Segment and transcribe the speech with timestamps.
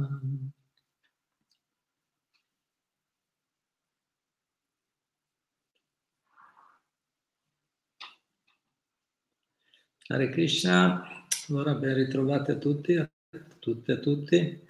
[10.10, 11.02] Hare Krishna,
[11.48, 13.10] allora ben ritrovati a tutti, a
[13.58, 14.62] tutte e a tutti.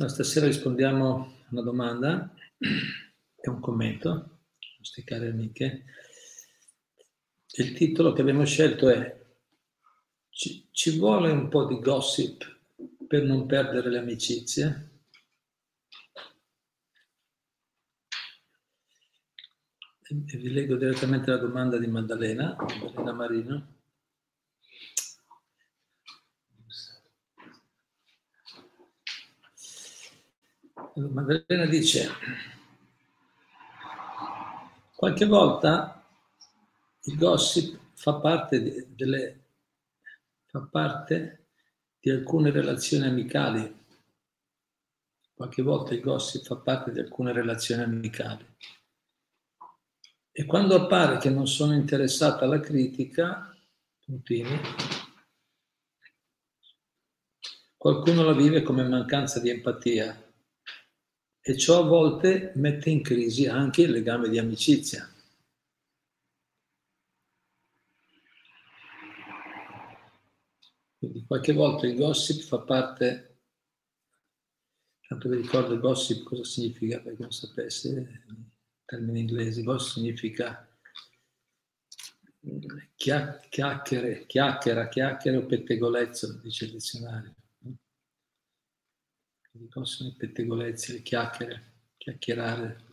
[0.00, 4.38] Allora, stasera rispondiamo a una domanda e un commento,
[4.78, 5.84] nostre care amiche.
[7.58, 9.26] Il titolo che abbiamo scelto è
[10.30, 12.60] ci, ci vuole un po' di gossip
[13.06, 14.90] per non perdere le amicizie?
[20.00, 23.79] E vi leggo direttamente la domanda di Maddalena, Maddalena Marino.
[30.94, 32.08] Maddalena dice,
[34.96, 36.04] qualche volta
[37.02, 39.44] il gossip fa parte, di, delle,
[40.46, 41.46] fa parte
[42.00, 43.78] di alcune relazioni amicali.
[45.32, 48.44] Qualche volta il gossip fa parte di alcune relazioni amicali.
[50.32, 53.54] E quando appare che non sono interessata alla critica,
[54.04, 54.58] puntini,
[57.76, 60.29] qualcuno la vive come mancanza di empatia
[61.42, 65.08] e ciò a volte mette in crisi anche il legame di amicizia.
[70.98, 73.38] Quindi qualche volta il gossip fa parte,
[75.08, 78.24] tanto vi ricordo il gossip cosa significa, perché non sapesse,
[78.84, 80.68] termine inglese, gossip significa
[82.96, 87.34] chiacchiere, chiacchiera, chiacchiere o pettegolezzo, dice il dizionario.
[89.60, 92.84] Quindi possono i pettegolezzi, le chiacchiere, chiacchierare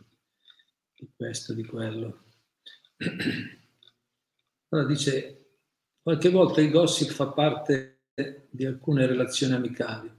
[0.94, 2.24] di questo, di quello.
[4.68, 5.60] Allora dice,
[6.02, 8.02] qualche volta il gossip fa parte
[8.50, 10.14] di alcune relazioni amicali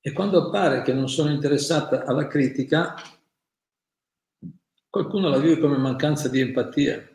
[0.00, 2.94] e quando appare che non sono interessata alla critica,
[4.88, 7.06] qualcuno la vive come mancanza di empatia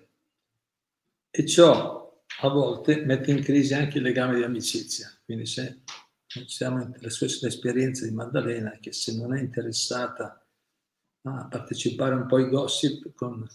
[1.32, 5.12] e ciò a volte mette in crisi anche il legame di amicizia.
[5.26, 5.82] Quindi se
[6.48, 10.46] siamo le sue esperienze di Maddalena che se non è interessata
[11.24, 13.48] a partecipare un po' ai gossip, con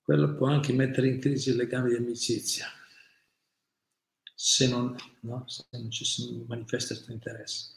[0.00, 2.66] quello può anche mettere in crisi il legame di amicizia,
[4.34, 5.44] se non, no?
[5.46, 7.72] se non ci si manifesta questo interesse.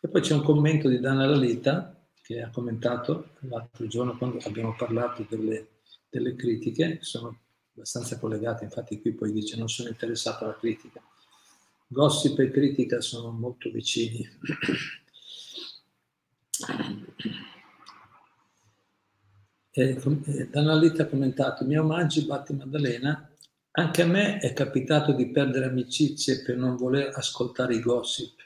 [0.00, 1.92] E poi c'è un commento di Dana Lalita
[2.22, 7.40] che ha commentato l'altro giorno quando abbiamo parlato delle, delle critiche, che sono
[7.74, 11.00] abbastanza collegate, infatti qui poi dice non sono interessato alla critica
[11.88, 14.28] Gossip e critica sono molto vicini.
[20.50, 23.30] Danalita ha commentato, miei omaggi Batti Maddalena,
[23.72, 28.40] anche a me è capitato di perdere amicizie per non voler ascoltare i gossip,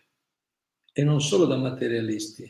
[0.93, 2.47] e non solo da materialisti.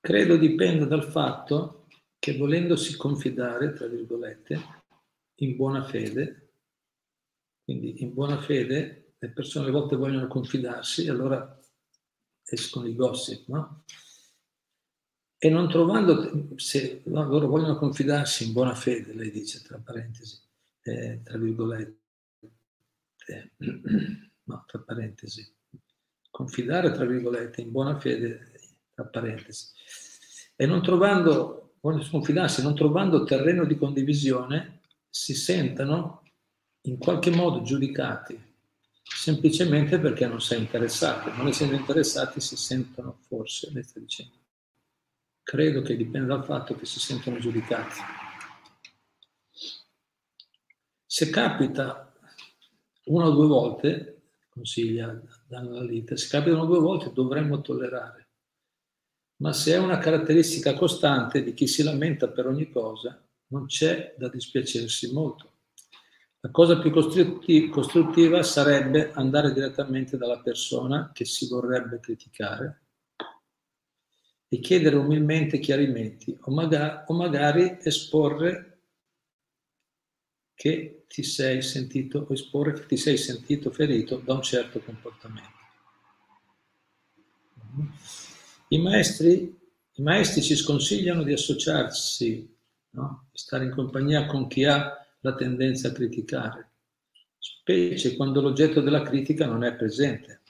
[0.00, 1.86] Credo dipenda dal fatto
[2.18, 4.60] che volendosi confidare, tra virgolette,
[5.40, 6.43] in buona fede,
[7.64, 11.58] quindi in buona fede le persone a volte vogliono confidarsi e allora
[12.44, 13.84] escono i gossip, no?
[15.38, 20.40] E non trovando, se no, loro vogliono confidarsi in buona fede, lei dice tra parentesi,
[20.82, 22.00] eh, tra virgolette,
[23.26, 23.50] eh,
[24.44, 25.46] no, tra parentesi,
[26.30, 28.52] confidare tra virgolette in buona fede,
[28.94, 29.68] tra parentesi,
[30.56, 36.23] e non trovando, vogliono confidarsi, non trovando terreno di condivisione, si sentono
[36.86, 38.52] in qualche modo giudicati
[39.02, 41.30] semplicemente perché non sei interessato.
[41.32, 44.32] Non essendo interessati si sentono forse, lei sta dicendo.
[45.42, 48.00] Credo che dipenda dal fatto che si sentono giudicati.
[51.06, 52.12] Se capita
[53.04, 58.28] una o due volte, consiglia dalla lite, se capita una o due volte dovremmo tollerare.
[59.36, 64.14] Ma se è una caratteristica costante di chi si lamenta per ogni cosa, non c'è
[64.16, 65.53] da dispiacersi molto
[66.44, 66.90] la cosa più
[67.70, 72.82] costruttiva sarebbe andare direttamente dalla persona che si vorrebbe criticare
[74.46, 78.80] e chiedere umilmente chiarimenti o magari, o magari esporre
[80.54, 85.58] che ti sei sentito o esporre che ti sei sentito ferito da un certo comportamento.
[88.68, 89.58] I maestri,
[89.94, 92.54] i maestri ci sconsigliano di associarsi,
[92.90, 93.28] no?
[93.32, 96.72] di stare in compagnia con chi ha la tendenza a criticare,
[97.38, 100.42] specie quando l'oggetto della critica non è presente.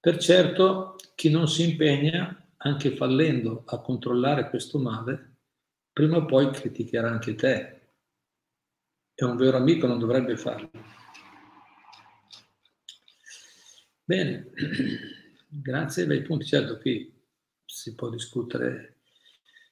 [0.00, 5.36] Per certo, chi non si impegna, anche fallendo a controllare questo male,
[5.92, 7.80] prima o poi criticherà anche te.
[9.14, 10.70] E un vero amico non dovrebbe farlo.
[14.04, 14.50] Bene,
[15.46, 16.46] grazie bei punti.
[16.46, 17.12] Certo, qui
[17.62, 19.02] si può discutere,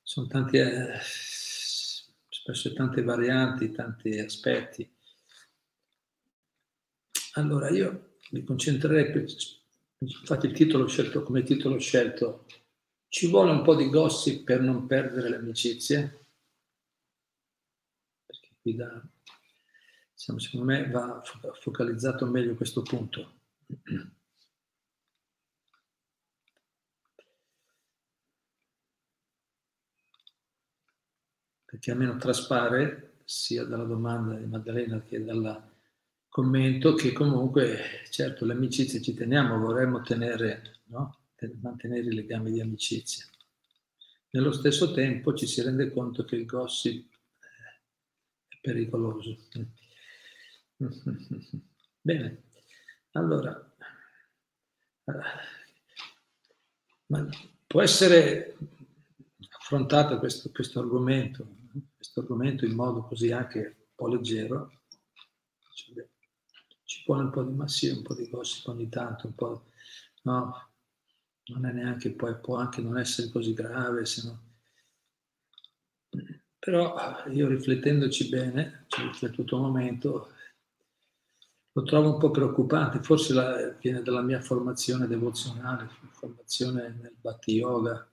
[0.03, 0.93] sono tanti, eh,
[2.49, 4.91] spesso tante varianti, tanti aspetti.
[7.35, 9.27] Allora, io mi concentrerei,
[9.99, 12.47] infatti il titolo scelto, come titolo scelto,
[13.09, 16.27] ci vuole un po' di gossip per non perdere le amicizie?
[18.25, 19.03] Perché qui da,
[20.15, 21.23] diciamo, secondo me va
[21.61, 23.41] focalizzato meglio questo punto.
[31.69, 35.71] Perché almeno traspare sia dalla domanda di Maddalena che dal
[36.27, 41.19] commento che comunque, certo, le amicizie ci teniamo, vorremmo tenere, no?
[41.61, 43.27] mantenere i legami di amicizia.
[44.31, 47.83] Nello stesso tempo ci si rende conto che il gossip eh,
[48.49, 49.37] è pericoloso.
[52.01, 52.45] Bene,
[53.13, 53.77] allora,
[55.05, 55.13] eh,
[57.67, 58.57] può essere
[59.51, 61.57] affrontato questo, questo argomento
[61.95, 64.73] questo argomento in modo così anche un po' leggero,
[66.85, 69.65] ci pone un po' di massia, un po' di gossip ogni tanto, un po',
[70.23, 70.71] no,
[71.47, 74.47] non è neanche poi, può anche non essere così grave, se no.
[76.59, 80.33] Però io riflettendoci bene, ci ho riflettuto un momento,
[81.73, 87.53] lo trovo un po' preoccupante, forse la, viene dalla mia formazione devozionale, formazione nel Bhakti
[87.53, 88.11] Yoga,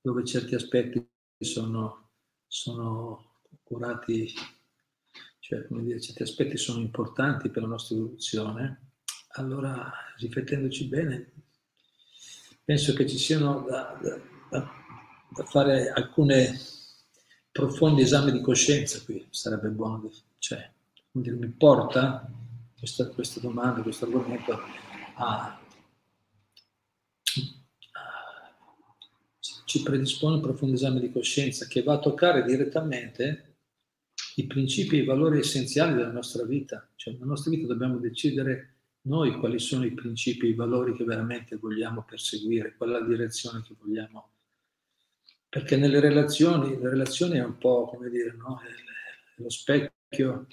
[0.00, 1.08] dove certi aspetti
[1.38, 2.07] sono,
[2.48, 4.32] sono curati,
[5.38, 8.92] cioè come dire, certi aspetti sono importanti per la nostra evoluzione,
[9.32, 11.32] allora riflettendoci bene,
[12.64, 13.98] penso che ci siano da,
[14.50, 14.70] da,
[15.30, 16.58] da fare alcune
[17.52, 20.70] profondi esami di coscienza qui, sarebbe buono, cioè,
[21.10, 22.30] dire, mi porta
[22.78, 24.58] questa, questa domanda, questo argomento
[25.16, 25.60] a,
[29.68, 33.56] ci predispone un profondo esame di coscienza che va a toccare direttamente
[34.36, 36.88] i principi e i valori essenziali della nostra vita.
[36.94, 41.04] Cioè, nella nostra vita dobbiamo decidere noi quali sono i principi e i valori che
[41.04, 44.30] veramente vogliamo perseguire, qual è la direzione che vogliamo.
[45.50, 48.58] Perché nelle relazioni, le relazioni è un po' come dire, no?
[48.62, 50.46] è lo specchio,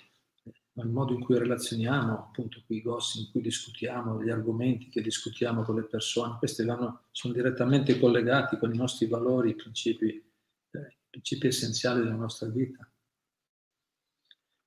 [0.78, 5.64] il modo in cui relazioniamo, appunto i gossi in cui discutiamo, gli argomenti che discutiamo
[5.64, 10.80] con le persone, questi vanno, sono direttamente collegati con i nostri valori, i principi, eh,
[10.80, 12.90] i principi essenziali della nostra vita.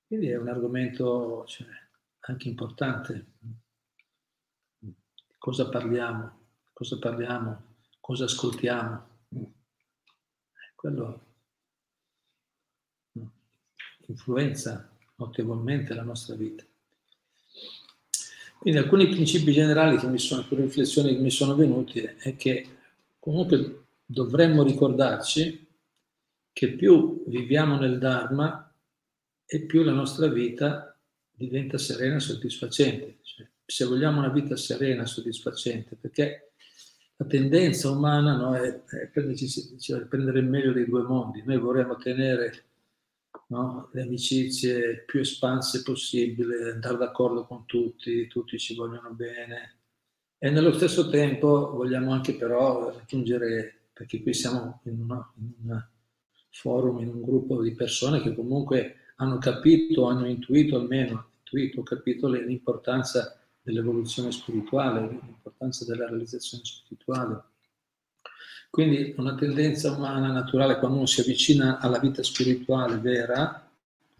[0.07, 1.67] Quindi è un argomento cioè,
[2.21, 3.33] anche importante.
[5.37, 6.47] Cosa parliamo?
[6.73, 7.75] Cosa parliamo?
[7.99, 9.07] Cosa ascoltiamo?
[10.73, 11.27] Quello
[14.07, 14.89] influenza
[15.19, 16.63] notevolmente la nostra vita.
[18.57, 22.67] Quindi alcuni principi generali che mi sono, alcune riflessioni che mi sono venute è che
[23.19, 25.67] comunque dovremmo ricordarci
[26.51, 28.69] che più viviamo nel Dharma,
[29.51, 30.95] e più la nostra vita
[31.31, 33.17] diventa serena e soddisfacente.
[33.23, 36.51] Cioè, se vogliamo una vita serena e soddisfacente, perché
[37.15, 41.41] la tendenza umana no, è, è prenderci, cioè, prendere il meglio dei due mondi.
[41.43, 42.65] Noi vorremmo tenere
[43.49, 49.77] no, le amicizie più espanse possibile, andare d'accordo con tutti, tutti ci vogliono bene.
[50.37, 55.85] E nello stesso tempo vogliamo anche però raggiungere, perché qui siamo in, un
[56.49, 62.27] forum, in un gruppo di persone che comunque hanno capito, hanno intuito almeno, intuito, capito
[62.29, 67.43] l'importanza dell'evoluzione spirituale, l'importanza della realizzazione spirituale.
[68.69, 73.67] Quindi una tendenza umana naturale quando uno si avvicina alla vita spirituale vera,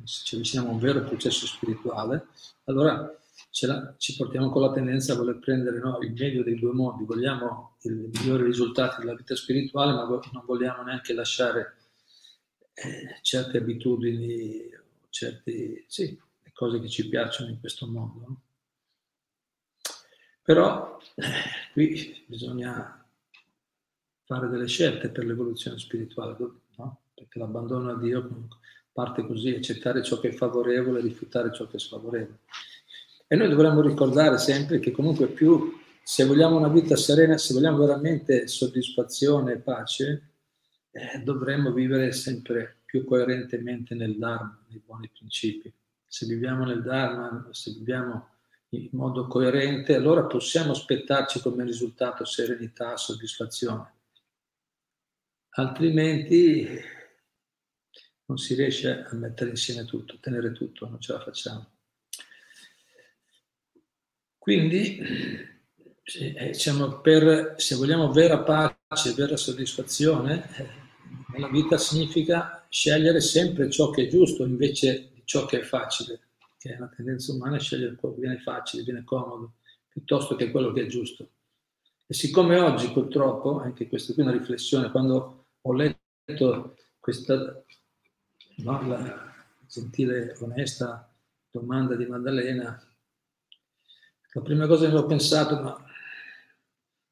[0.04, 2.28] se ci avviciniamo a un vero processo spirituale,
[2.66, 3.16] allora
[3.62, 7.06] la, ci portiamo con la tendenza a voler prendere no, il meglio dei due mondi,
[7.06, 11.78] vogliamo i migliori risultati della vita spirituale, ma non vogliamo neanche lasciare
[12.74, 14.70] eh, certe abitudini
[15.10, 16.20] certi, sì,
[16.54, 18.26] cose che ci piacciono in questo mondo.
[18.28, 18.42] No?
[20.42, 21.24] Però eh,
[21.74, 22.99] qui bisogna
[24.30, 26.36] fare delle scelte per l'evoluzione spirituale,
[26.76, 27.00] no?
[27.16, 28.48] perché l'abbandono a Dio
[28.92, 32.42] parte così, accettare ciò che è favorevole e rifiutare ciò che è sfavorevole.
[33.26, 37.80] E noi dovremmo ricordare sempre che comunque più, se vogliamo una vita serena, se vogliamo
[37.80, 40.30] veramente soddisfazione e pace,
[40.92, 45.74] eh, dovremmo vivere sempre più coerentemente nel Dharma, nei buoni principi.
[46.06, 48.28] se viviamo nel Dharma, se viviamo
[48.70, 53.98] in modo coerente, allora possiamo aspettarci come risultato serenità, soddisfazione.
[55.52, 56.68] Altrimenti
[58.26, 61.72] non si riesce a mettere insieme tutto, a tenere tutto, non ce la facciamo.
[64.38, 65.00] Quindi,
[66.04, 70.68] eh, diciamo, per, se vogliamo vera pace, vera soddisfazione, eh,
[71.34, 76.20] nella vita significa scegliere sempre ciò che è giusto invece di ciò che è facile,
[76.58, 79.54] che è una tendenza umana a scegliere quello che viene facile, viene comodo,
[79.88, 81.30] piuttosto che quello che è giusto.
[82.06, 87.64] E siccome oggi purtroppo, anche questa qui è una riflessione, quando ho letto questa
[88.58, 89.34] no, la
[89.68, 91.12] gentile, onesta
[91.52, 92.82] domanda di Maddalena,
[94.34, 95.86] la prima cosa che ho pensato, ma,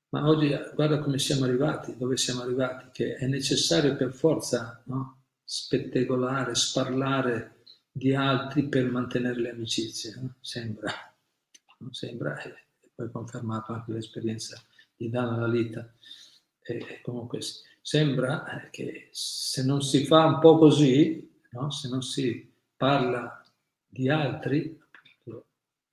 [0.09, 5.23] ma, oggi guarda come siamo arrivati, dove siamo arrivati, che è necessario per forza no,
[5.43, 10.35] spettegolare, sparlare di altri per mantenere le amicizie, no?
[10.41, 10.91] sembra,
[11.79, 12.53] non sembra, e
[12.93, 14.61] poi confermato anche l'esperienza
[14.95, 15.91] di Dana Lalita.
[16.61, 17.39] E comunque
[17.87, 21.71] sembra che se non si fa un po' così, no?
[21.71, 23.41] se non si parla
[23.87, 24.77] di altri,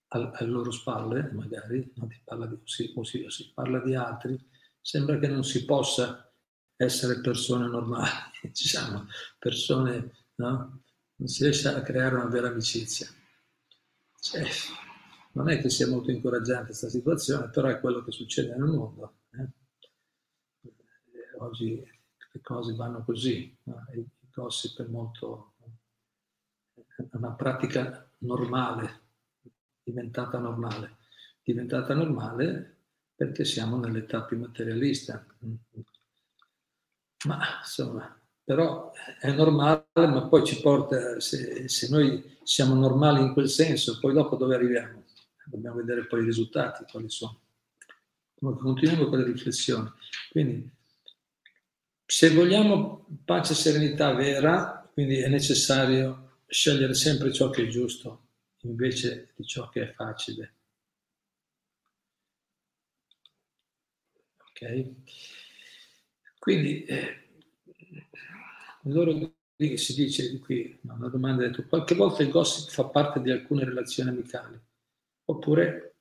[0.09, 2.09] alle loro spalle, magari, no?
[2.11, 4.37] si parla di, si, o, si, si parla di altri,
[4.81, 6.29] sembra che non si possa
[6.75, 8.11] essere persone normali,
[8.43, 9.07] diciamo,
[9.39, 10.81] persone, no?
[11.15, 13.07] Non si riesce a creare una vera amicizia.
[14.19, 14.45] Cioè,
[15.35, 19.19] non è che sia molto incoraggiante questa situazione, però è quello che succede nel mondo.
[21.39, 21.77] Oggi
[22.33, 23.87] le cose vanno così, no?
[23.95, 25.55] il gossip è molto
[27.13, 29.01] una pratica normale,
[29.83, 30.97] diventata normale.
[31.43, 32.77] Diventata normale
[33.15, 35.25] perché siamo nell'età più materialista.
[37.27, 43.33] Ma insomma, però è normale, ma poi ci porta, se, se, noi siamo normali in
[43.33, 45.05] quel senso, poi dopo dove arriviamo?
[45.47, 47.41] Dobbiamo vedere poi i risultati, quali sono.
[48.35, 49.91] continuiamo con le riflessioni.
[50.31, 50.71] Quindi,
[52.07, 58.29] se vogliamo pace e serenità vera, quindi è necessario scegliere sempre ciò che è giusto
[58.65, 60.55] invece di ciò che è facile.
[64.51, 64.93] Ok?
[66.39, 67.29] Quindi, eh,
[68.83, 73.31] loro si dice qui, una domanda ha detto, qualche volta il gossip fa parte di
[73.31, 74.61] alcune relazioni amicali,
[75.27, 75.97] oppure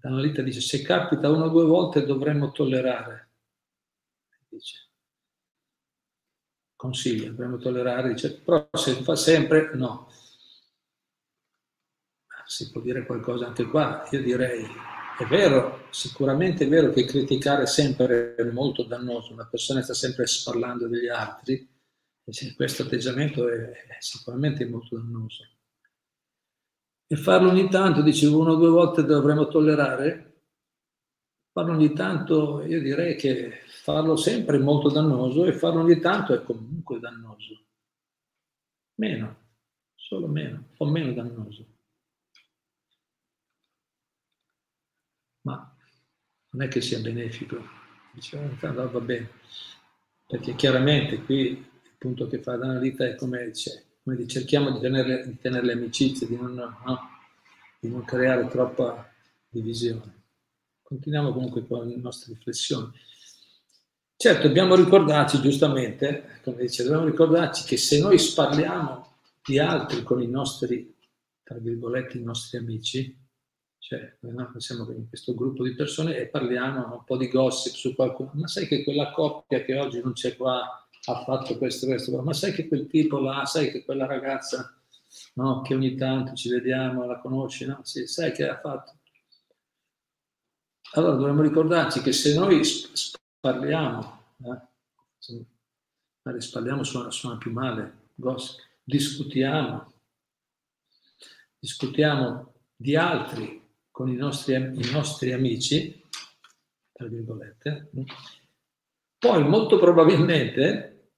[0.00, 3.30] l'analita dice, se capita una o due volte dovremmo tollerare,
[4.48, 4.91] dice,
[6.82, 10.10] consiglia, dovremmo tollerare, dice, però se fa sempre, no.
[12.44, 14.66] Si può dire qualcosa anche qua, io direi,
[15.16, 20.24] è vero, sicuramente è vero che criticare sempre è molto dannoso, una persona sta sempre
[20.44, 21.68] parlando degli altri,
[22.56, 25.46] questo atteggiamento è, sicuramente molto dannoso.
[27.06, 30.40] E farlo ogni tanto, dicevo, una o due volte dovremmo tollerare,
[31.52, 36.32] farlo ogni tanto, io direi che farlo sempre è molto dannoso e farlo ogni tanto
[36.32, 37.64] è comunque dannoso.
[38.94, 39.36] Meno,
[39.96, 41.66] solo meno, o meno dannoso.
[45.40, 45.76] Ma
[46.50, 47.60] non è che sia benefico.
[48.12, 49.30] Dicevo, oh, va bene,
[50.28, 55.26] perché chiaramente qui punto che fa l'analita è come dice, come dice cerchiamo di tenere,
[55.26, 57.00] di tenere, le amicizie, di non, no,
[57.80, 59.12] di non creare troppa
[59.48, 60.22] divisione.
[60.82, 62.92] Continuiamo comunque con le nostre riflessioni.
[64.22, 70.22] Certo, dobbiamo ricordarci giustamente, come dice, dobbiamo ricordarci che se noi parliamo di altri con
[70.22, 70.96] i nostri,
[71.42, 73.18] tra virgolette, i nostri amici,
[73.78, 77.96] cioè no, siamo in questo gruppo di persone e parliamo un po' di gossip su
[77.96, 82.22] qualcuno, ma sai che quella coppia che oggi non c'è qua ha fatto questo, questo,
[82.22, 84.72] ma sai che quel tipo là, sai che quella ragazza,
[85.34, 87.80] no, che ogni tanto ci vediamo, la conosci, no?
[87.82, 88.98] Sì, sai che ha fatto.
[90.92, 92.62] Allora dobbiamo ricordarci che se noi
[93.42, 95.44] parliamo, eh,
[96.22, 99.92] magari parliamo suona, suona più male, gossip, discutiamo,
[101.58, 106.00] discutiamo di altri con i nostri, i nostri amici,
[106.92, 107.90] tra virgolette,
[109.18, 111.08] poi molto probabilmente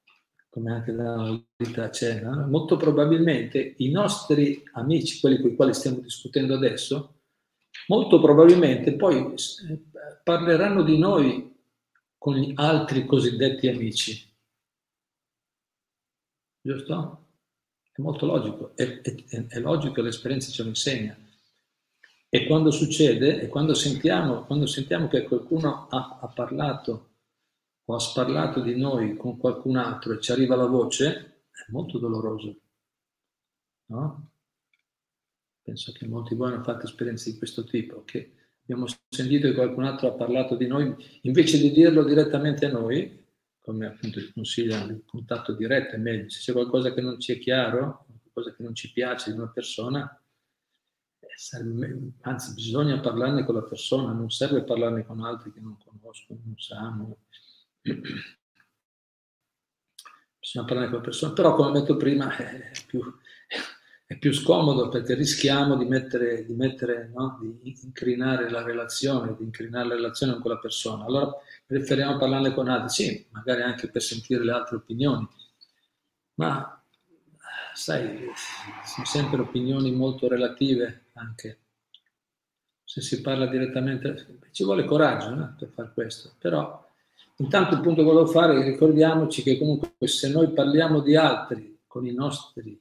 [0.48, 5.98] come anche la vita cena, molto probabilmente i nostri amici, quelli con i quali stiamo
[5.98, 7.16] discutendo adesso,
[7.88, 9.82] molto probabilmente poi eh,
[10.22, 11.53] parleranno di noi
[12.24, 14.34] con gli altri cosiddetti amici.
[16.58, 17.26] Giusto?
[17.92, 21.14] È molto logico, è, è, è logico, l'esperienza ce lo insegna.
[22.30, 27.10] E quando succede, e quando sentiamo, quando sentiamo che qualcuno ha, ha parlato
[27.84, 31.98] o ha sparlato di noi con qualcun altro e ci arriva la voce, è molto
[31.98, 32.56] doloroso.
[33.88, 34.30] No?
[35.60, 38.33] penso che molti di voi hanno fatto esperienze di questo tipo, che
[38.64, 43.22] abbiamo sentito che qualcun altro ha parlato di noi, invece di dirlo direttamente a noi,
[43.60, 47.32] come appunto il consiglia il contatto diretto è meglio, se c'è qualcosa che non ci
[47.32, 50.18] è chiaro, qualcosa che non ci piace di una persona,
[51.18, 56.40] eh, anzi bisogna parlarne con la persona, non serve parlarne con altri che non conoscono,
[56.44, 57.18] non sanno.
[60.38, 63.02] Bisogna parlarne con la persona, però come ho detto prima è più,
[64.06, 67.38] è più scomodo perché rischiamo di mettere, di, mettere no?
[67.40, 71.04] di incrinare la relazione, di incrinare la relazione con quella persona.
[71.04, 71.32] Allora
[71.66, 75.26] preferiamo parlarne con altri, sì, magari anche per sentire le altre opinioni,
[76.34, 76.82] ma
[77.72, 78.30] sai,
[78.84, 81.58] sono sempre opinioni molto relative anche.
[82.84, 85.56] Se si parla direttamente, ci vuole coraggio no?
[85.58, 86.86] per fare questo, però
[87.36, 92.06] intanto il punto che volevo fare, ricordiamoci che comunque se noi parliamo di altri con
[92.06, 92.78] i nostri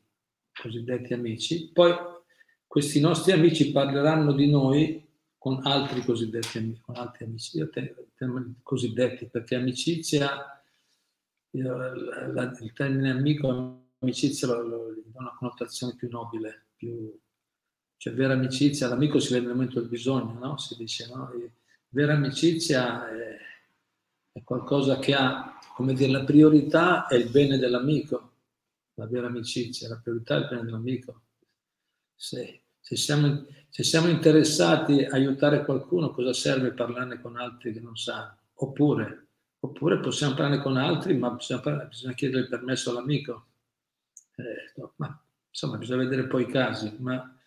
[0.54, 1.94] cosiddetti amici, poi
[2.68, 5.04] questi nostri amici parleranno di noi
[5.38, 10.64] con altri cosiddetti amici, con altri amici, io tengo cosiddetti perché amicizia,
[11.52, 17.14] io, la, il termine amico, amicizia lo, lo, lo dà una connotazione più nobile, più,
[17.98, 20.58] cioè vera amicizia, l'amico si vede nel momento del bisogno, no?
[20.58, 21.32] Si dice, no?
[21.34, 21.52] E
[21.90, 23.38] vera amicizia è,
[24.32, 28.33] è qualcosa che ha, come dire, la priorità è il bene dell'amico,
[28.96, 31.22] la vera amicizia, la priorità è il bene dell'amico.
[32.16, 37.80] Se, se, siamo, se siamo interessati a aiutare qualcuno, cosa serve parlarne con altri che
[37.80, 38.38] non sanno?
[38.56, 39.28] Oppure,
[39.60, 43.48] oppure possiamo parlarne con altri, ma bisogna, parlare, bisogna chiedere il permesso all'amico.
[44.36, 47.38] Eh, no, ma, insomma, bisogna vedere poi i casi, ma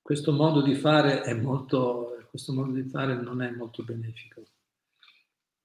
[0.00, 4.42] questo modo di fare è molto, questo modo di fare non è molto benefico.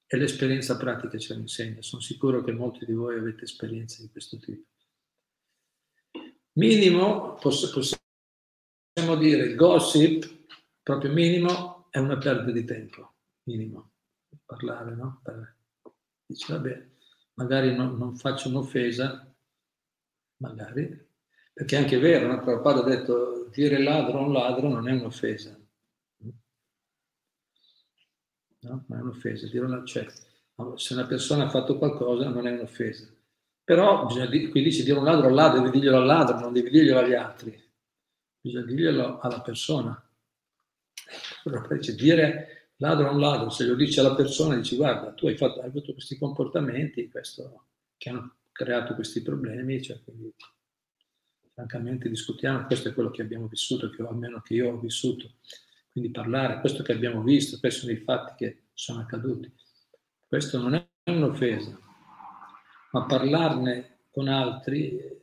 [0.10, 1.82] E l'esperienza pratica ce lo insegna.
[1.82, 4.70] Sono sicuro che molti di voi avete esperienze di questo tipo.
[6.58, 8.00] Minimo, possiamo
[9.16, 10.48] dire, il gossip,
[10.82, 13.14] proprio minimo, è una perdita di tempo.
[13.44, 13.92] Minimo.
[14.44, 15.22] Parlare, no?
[16.26, 16.88] Dice, vabbè,
[17.36, 19.32] magari non, non faccio un'offesa,
[20.38, 21.08] magari,
[21.54, 22.40] perché è anche vero, no?
[22.40, 25.56] Prabhupada ha detto, dire ladro a un ladro non è un'offesa.
[28.60, 28.84] No?
[28.88, 29.48] Non è un'offesa.
[29.48, 30.08] Dire una, cioè,
[30.76, 33.16] se una persona ha fatto qualcosa non è un'offesa.
[33.68, 36.70] Però bisogna, qui dice dire un ladro al ladro, devi dirglielo al ladro, non devi
[36.70, 37.62] dirglielo agli altri.
[38.40, 40.10] Bisogna dirglielo alla persona.
[41.72, 45.36] Dice, dire ladro a un ladro, se lo dici alla persona, dici guarda, tu hai
[45.36, 47.66] fatto, hai avuto questi comportamenti questo,
[47.98, 50.34] che hanno creato questi problemi, cioè, quindi,
[51.54, 55.40] francamente discutiamo, questo è quello che abbiamo vissuto, che almeno che io ho vissuto.
[55.92, 59.54] Quindi parlare, questo che abbiamo visto, questi sono i fatti che sono accaduti.
[60.26, 61.78] Questo non è un'offesa,
[62.92, 65.16] ma parlarne con altri è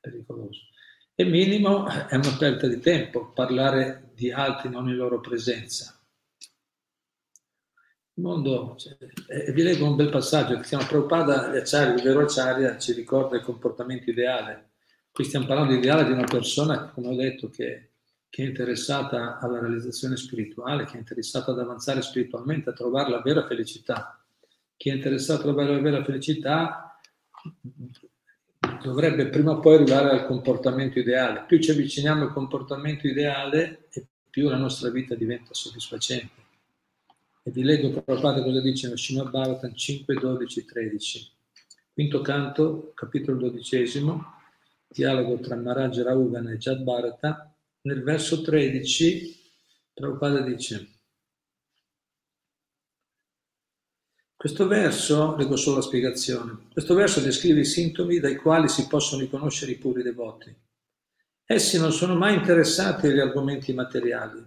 [0.00, 0.60] pericoloso.
[1.14, 5.98] E minimo è una perdita di tempo parlare di altri non in loro presenza.
[8.14, 8.96] Il mondo, cioè,
[9.28, 12.92] eh, vi leggo un bel passaggio che si chiama Prabhupada Acharya, il vero Acharya ci
[12.92, 14.72] ricorda il comportamento ideale.
[15.10, 17.92] Qui stiamo parlando di ideale di una persona, come ho detto, che,
[18.28, 23.20] che è interessata alla realizzazione spirituale, che è interessata ad avanzare spiritualmente, a trovare la
[23.20, 24.19] vera felicità
[24.80, 26.98] chi è interessato a trovare la vera felicità
[28.82, 31.44] dovrebbe prima o poi arrivare al comportamento ideale.
[31.46, 36.40] Più ci avviciniamo al comportamento ideale e più la nostra vita diventa soddisfacente.
[37.42, 41.32] E vi leggo Prabhupada cosa dice nel Srimad Bhavatan 5, 12, 13.
[41.92, 44.32] Quinto canto, capitolo dodicesimo,
[44.88, 47.54] dialogo tra Maharaj Raugana e Jad Bharata.
[47.82, 49.40] Nel verso 13
[49.92, 50.99] Prabhupada dice
[54.40, 59.20] Questo verso, leggo solo la spiegazione, questo verso descrive i sintomi dai quali si possono
[59.20, 60.50] riconoscere i puri devoti.
[61.44, 64.42] Essi non sono mai interessati agli argomenti materiali.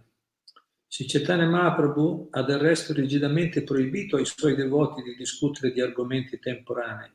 [0.88, 6.40] Sri Chaitanya Mahaprabhu ha del resto rigidamente proibito ai suoi devoti di discutere di argomenti
[6.40, 7.12] temporanei,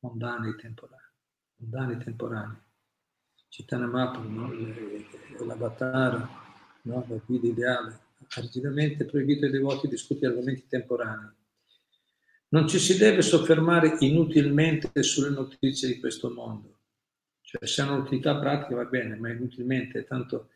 [0.00, 1.12] mondani temporanei,
[1.60, 2.58] mondani temporanei.
[3.48, 5.46] Chaitanya Mahaprabhu, no?
[5.46, 6.28] l'avatar,
[6.82, 7.06] no?
[7.08, 11.44] la guida ideale, ha rigidamente proibito ai devoti di discutere di argomenti temporanei
[12.56, 16.78] non ci si deve soffermare inutilmente sulle notizie di questo mondo.
[17.42, 20.48] Cioè, se hanno utilità pratica va bene, ma inutilmente, tanto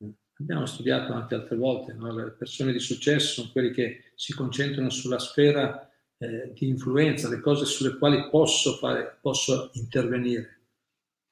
[0.00, 2.14] eh, abbiamo studiato anche altre volte, no?
[2.14, 7.40] le persone di successo sono quelli che si concentrano sulla sfera eh, di influenza, le
[7.40, 10.58] cose sulle quali posso, fare, posso intervenire.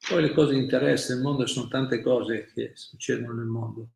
[0.08, 3.90] Poi le cose di interesse nel mondo sono tante cose che succedono nel mondo,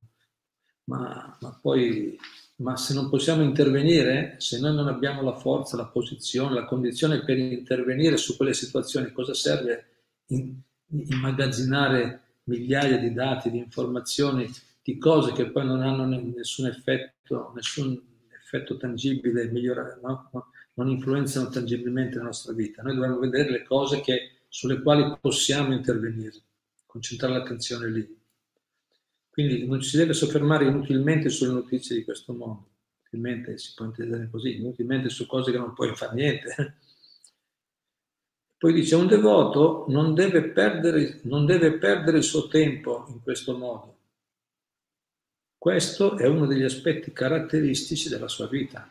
[0.84, 2.18] ma, ma poi
[2.62, 7.24] ma se non possiamo intervenire, se noi non abbiamo la forza, la posizione, la condizione
[7.24, 9.86] per intervenire su quelle situazioni, cosa serve
[10.26, 10.54] in,
[10.86, 14.48] immagazzinare migliaia di dati, di informazioni,
[14.82, 20.30] di cose che poi non hanno nessun effetto, nessun effetto tangibile, migliorare, no?
[20.74, 22.82] non influenzano tangibilmente la nostra vita.
[22.82, 26.36] Noi dobbiamo vedere le cose che, sulle quali possiamo intervenire,
[26.86, 28.20] concentrare l'attenzione lì.
[29.32, 32.68] Quindi non ci si deve soffermare inutilmente sulle notizie di questo mondo,
[32.98, 36.76] inutilmente si può intendere così, inutilmente su cose che non puoi fare niente.
[38.58, 43.56] Poi dice, un devoto non deve, perdere, non deve perdere il suo tempo in questo
[43.56, 44.00] modo.
[45.56, 48.86] Questo è uno degli aspetti caratteristici della sua vita.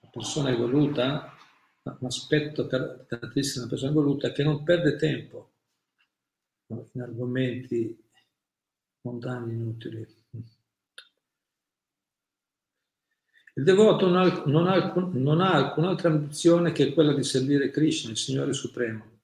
[0.00, 1.36] La persona evoluta,
[1.82, 5.50] un aspetto caratteristico della persona evoluta è che non perde tempo
[6.68, 8.08] in argomenti
[9.02, 10.06] mondani inutili.
[13.54, 18.10] Il devoto non ha, non, ha, non ha, alcun'altra ambizione che quella di servire Krishna,
[18.10, 19.18] il Signore Supremo.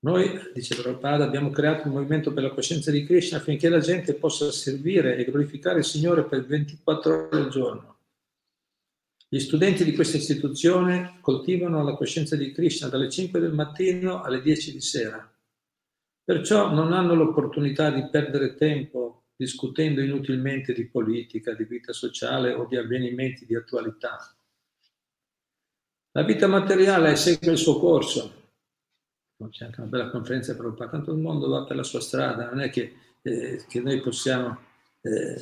[0.00, 4.14] Noi, dice Prabhupada, abbiamo creato un movimento per la coscienza di Krishna affinché la gente
[4.14, 7.96] possa servire e glorificare il Signore per 24 ore al giorno.
[9.28, 14.40] Gli studenti di questa istituzione coltivano la coscienza di Krishna dalle 5 del mattino alle
[14.40, 15.35] 10 di sera.
[16.26, 22.66] Perciò non hanno l'opportunità di perdere tempo discutendo inutilmente di politica, di vita sociale o
[22.66, 24.36] di avvenimenti di attualità.
[26.10, 28.42] La vita materiale segue il suo corso.
[29.50, 32.58] C'è anche una bella conferenza per tanto il mondo va per la sua strada, non
[32.60, 34.58] è che, eh, che noi possiamo,
[35.02, 35.40] eh,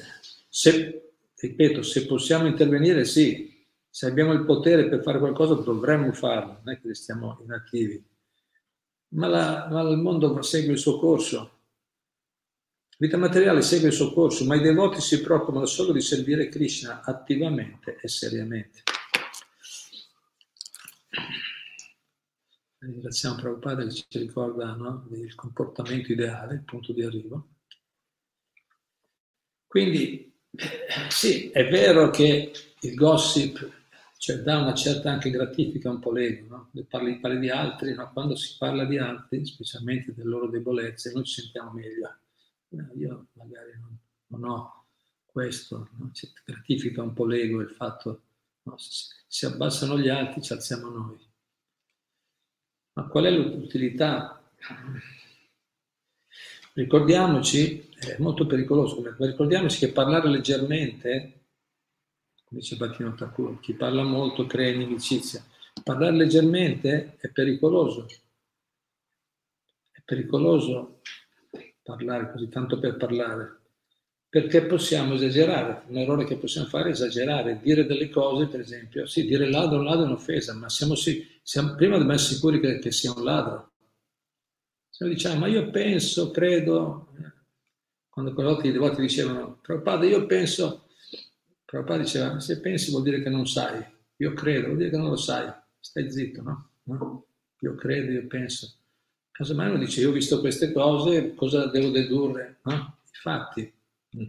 [0.51, 6.61] se, ripeto, se possiamo intervenire sì, se abbiamo il potere per fare qualcosa dovremmo farlo,
[6.63, 8.05] non è che restiamo inattivi
[9.15, 11.39] ma, la, ma il mondo segue il suo corso.
[12.97, 16.49] La vita materiale segue il suo corso, ma i devoti si preoccupano solo di servire
[16.49, 18.83] Krishna attivamente e seriamente.
[22.79, 27.49] Ringraziamo Prabhupada che ci ricorda no, il comportamento ideale, il punto di arrivo.
[29.67, 30.33] Quindi
[31.09, 33.84] sì, è vero che il gossip
[34.25, 36.85] cioè dà una certa anche gratifica un po' l'ego, no?
[36.89, 38.11] parli, parli, di altri, no?
[38.11, 42.17] quando si parla di altri, specialmente delle loro debolezze, noi ci sentiamo meglio.
[42.71, 44.87] Eh, io magari non, non ho
[45.27, 46.11] questo, no?
[46.15, 48.23] ci gratifica un po' l'ego il fatto,
[48.63, 48.79] no?
[48.79, 51.19] se si abbassano gli altri ci alziamo noi.
[52.95, 54.43] Ma qual è l'utilità?
[56.73, 61.44] Ricordiamoci, è molto pericoloso, ricordiamoci che parlare leggermente
[62.49, 65.45] dice Battino Thakur, chi parla molto crea inimicizia.
[65.83, 68.07] Parlare leggermente è pericoloso.
[69.91, 71.01] È pericoloso
[71.85, 73.61] parlare così tanto per parlare,
[74.29, 75.83] perché possiamo esagerare.
[75.89, 79.83] Un errore che possiamo fare è esagerare, dire delle cose, per esempio, sì, dire ladro,
[79.83, 83.23] ladro è un'offesa, ma siamo, sì, siamo prima dobbiamo essere sicuri che, che, sia un
[83.23, 83.73] ladro.
[84.89, 87.33] Se noi diciamo, ma io penso, credo, eh,
[88.09, 90.84] quando quelle volte i devoti dicevano, padre, io penso,
[91.75, 93.85] Prabhupada diceva, se pensi vuol dire che non sai,
[94.19, 96.71] io credo, vuol dire che non lo sai, stai zitto, no?
[96.85, 97.27] no?
[97.63, 98.77] Io credo, io penso.
[99.33, 102.61] Casomai uno dice, io ho visto queste cose, cosa devo dedurre?
[102.63, 102.99] No?
[103.03, 103.75] I fatti.
[104.17, 104.27] Mm.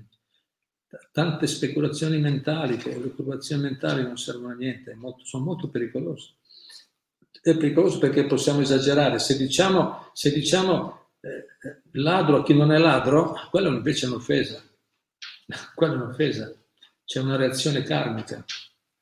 [1.11, 6.37] Tante speculazioni mentali, le turbazioni mentali non servono a niente, molto, sono molto pericolose.
[7.29, 9.19] È pericoloso perché possiamo esagerare.
[9.19, 11.45] Se diciamo, se diciamo eh,
[11.91, 14.59] ladro a chi non è ladro, quello invece è un'offesa.
[15.75, 16.51] Quello è un'offesa
[17.05, 18.43] c'è una reazione karmica.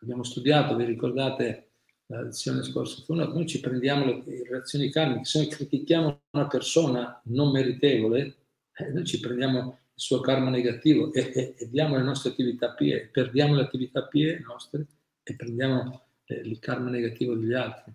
[0.02, 1.70] Abbiamo studiato, vi ricordate
[2.08, 7.52] la lezione scorsa, noi ci prendiamo le, reazioni karmiche, se noi critichiamo una persona non
[7.52, 8.36] meritevole,
[8.74, 12.74] eh, noi ci prendiamo il suo karma negativo e, e, e diamo le nostre attività
[12.74, 14.86] pie, perdiamo le attività pie nostre
[15.24, 17.94] e prendiamo eh, il karma negativo degli altri.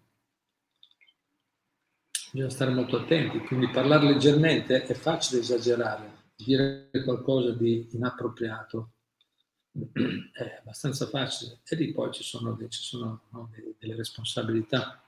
[2.32, 8.92] Bisogna stare molto attenti, quindi parlare leggermente è facile esagerare, dire qualcosa di inappropriato
[10.32, 15.02] è abbastanza facile e lì poi ci sono, ci sono no, delle responsabilità.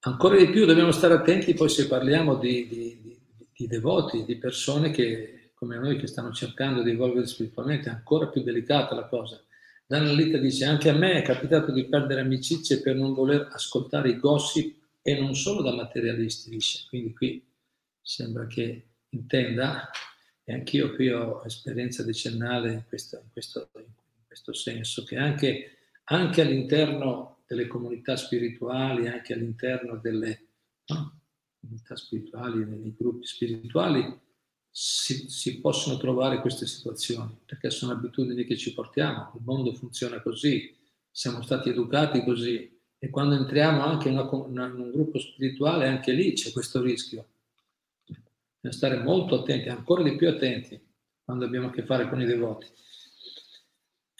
[0.00, 3.18] Ancora di più dobbiamo stare attenti poi se parliamo di, di, di,
[3.52, 8.28] di devoti, di persone che, come noi che stanno cercando di evolvere spiritualmente, è ancora
[8.28, 9.42] più delicata la cosa.
[9.84, 14.18] Dana dice, anche a me è capitato di perdere amicizie per non voler ascoltare i
[14.18, 16.84] gossip e non solo da materialisti, dice.
[16.88, 17.44] Quindi qui
[18.00, 18.84] sembra che
[19.16, 19.90] intenda,
[20.44, 25.76] e anch'io qui ho esperienza decennale in questo, in questo, in questo senso, che anche,
[26.04, 30.46] anche, all'interno delle comunità spirituali, anche all'interno delle
[30.86, 31.20] no,
[31.60, 34.20] comunità spirituali, nei gruppi spirituali,
[34.70, 40.20] si, si, possono trovare queste situazioni, perché sono abitudini che ci portiamo, il mondo funziona
[40.20, 40.76] così,
[41.10, 46.12] siamo stati educati così, E quando entriamo anche in, una, in un gruppo spirituale, anche
[46.12, 47.26] lì c'è questo rischio.
[48.66, 50.80] Bisogna stare molto attenti, ancora di più attenti,
[51.22, 52.66] quando abbiamo a che fare con i devoti.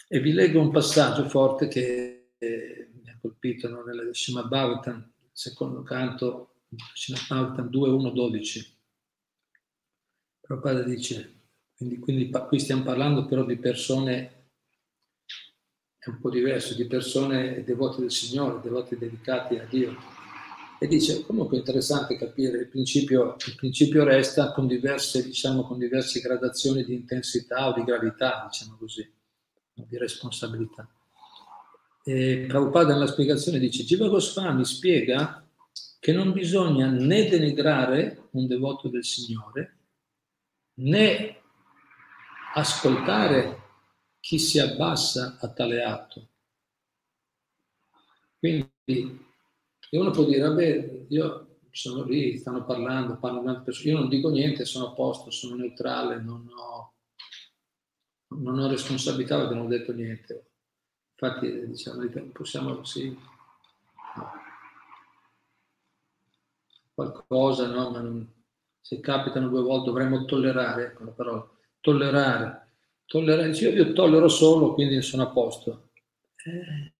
[0.07, 3.83] E vi leggo un passaggio forte che eh, mi ha colpito no?
[3.83, 6.61] nella Shima Bhavatan, secondo canto,
[6.93, 8.77] Shima Bhavatan 2, 1, 12.
[10.39, 11.41] Prabhupada dice,
[11.75, 14.35] quindi, quindi qui stiamo parlando però di persone
[16.05, 20.16] un po' diverso, di persone devote del Signore, devoti dedicati a Dio.
[20.79, 25.79] E dice, comunque è interessante capire, il principio, il principio resta con diverse, diciamo, con
[25.79, 29.11] diverse gradazioni di intensità o di gravità, diciamo così,
[29.73, 30.87] di responsabilità.
[32.03, 35.43] E Prabhupada nella spiegazione dice, Jiva Goswami spiega
[35.99, 39.77] che non bisogna né denigrare un devoto del Signore,
[40.75, 41.41] né
[42.53, 43.63] ascoltare
[44.19, 46.29] chi si abbassa a tale atto.
[48.37, 49.25] Quindi
[49.91, 54.29] uno può dire, vabbè, io sono lì, stanno parlando, parlano altre persone, io non dico
[54.29, 56.93] niente, sono a posto, sono neutrale, non ho,
[58.35, 60.51] non ho responsabilità perché non ho detto niente.
[61.19, 63.17] Infatti, diciamo, possiamo, sì,
[66.93, 67.91] qualcosa, no?
[67.91, 68.33] Ma non,
[68.81, 72.67] se capitano due volte dovremmo tollerare, ecco la parola, tollerare
[73.07, 75.89] tolleranza, io, io tollero solo, quindi sono a posto.
[76.45, 76.93] Eh,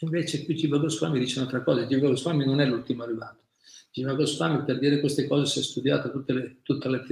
[0.00, 3.44] invece qui Jiva Goswami dice un'altra cosa, Jiva Goswami non è l'ultimo arrivato.
[3.90, 7.02] Jiva Goswami per dire queste cose si è studiato le, tutta la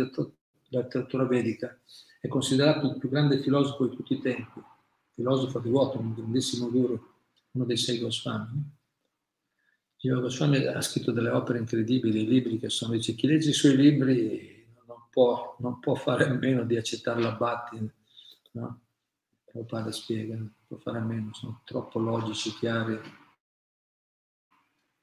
[0.68, 1.78] letteratura vedica,
[2.20, 4.60] è considerato il più grande filosofo di tutti i tempi,
[5.14, 7.00] filosofo devoto, un grandissimo guru,
[7.52, 8.74] uno dei sei Goswami.
[9.96, 13.76] Jiva Goswami ha scritto delle opere incredibili, libri che sono, dice, chi legge i suoi
[13.76, 14.54] libri
[15.16, 17.90] può, non può fare a meno di accettare la Batti,
[18.52, 18.80] no?
[19.66, 22.98] padre spiega, non può fare a meno, sono troppo logici, chiari,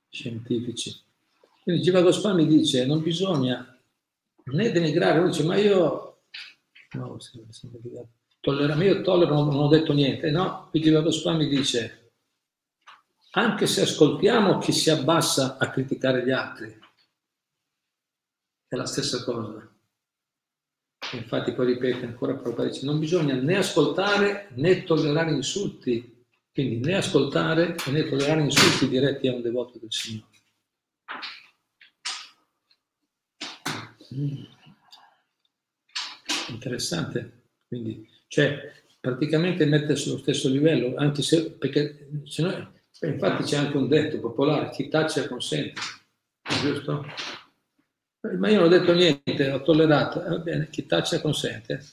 [0.09, 1.01] scientifici.
[1.61, 3.79] Quindi Jiva Goswami dice, non bisogna
[4.45, 6.23] né denigrare, uno dice, ma io,
[6.91, 7.17] no,
[8.41, 12.11] tollero, io tollero, non, ho detto niente, no, Jiva Goswami dice,
[13.31, 16.77] anche se ascoltiamo chi si abbassa a criticare gli altri,
[18.67, 19.72] è la stessa cosa
[21.11, 26.95] infatti poi ripete ancora Prabhupada dice non bisogna né ascoltare né tollerare insulti, quindi né
[26.95, 30.27] ascoltare né tollerare insulti diretti a un devoto del Signore.
[34.13, 34.43] Mm.
[36.49, 43.57] Interessante, quindi, cioè praticamente mette sullo stesso livello, anche se, perché se no, infatti c'è
[43.57, 45.81] anche un detto popolare, chi taccia consente,
[46.61, 47.05] giusto?
[48.23, 51.83] Ma io non ho detto niente, ho tollerato, eh, va bene, chi taccia consente.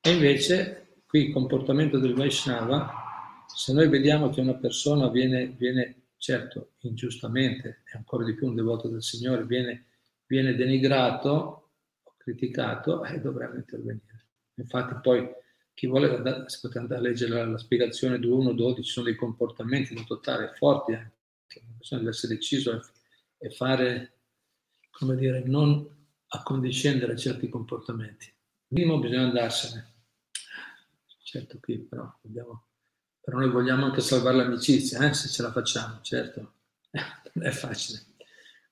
[0.00, 6.06] E invece qui il comportamento del Vaishnava, se noi vediamo che una persona viene, viene
[6.16, 9.84] certo, ingiustamente, e ancora di più un devoto del Signore, viene,
[10.26, 11.72] viene denigrato
[12.16, 14.24] criticato, eh, dovremmo intervenire.
[14.54, 15.28] Infatti poi
[15.74, 19.16] chi vuole, andare, si potrebbe andare a leggere la, la spiegazione 2.1.12, ci sono dei
[19.16, 21.12] comportamenti da adottare forti anche,
[21.90, 22.80] una essere deciso
[23.36, 24.13] e fare
[24.98, 25.86] come dire, non
[26.28, 28.32] accondiscendere a certi comportamenti.
[28.66, 29.92] Prima bisogna andarsene.
[31.22, 32.66] Certo qui però dobbiamo,
[33.20, 36.52] però noi vogliamo anche salvare l'amicizia, eh, se ce la facciamo, certo.
[37.34, 38.02] non è facile.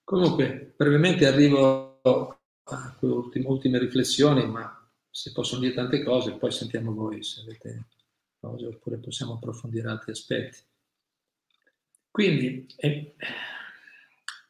[0.04, 4.78] Comunque, brevemente arrivo a ultime, ultime riflessioni, ma
[5.11, 7.87] si possono dire tante cose, poi sentiamo voi se avete
[8.38, 10.58] cose, oppure possiamo approfondire altri aspetti.
[12.11, 13.14] Quindi, eh,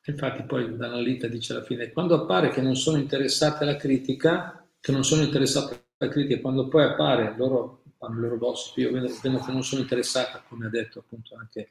[0.05, 4.91] Infatti poi l'analita dice alla fine, quando appare che non sono interessati alla critica, che
[4.91, 9.39] non sono interessati alla critica, quando poi appare loro fanno loro gossip, io vedo, vedo,
[9.39, 11.71] che non sono interessata, come ha detto appunto anche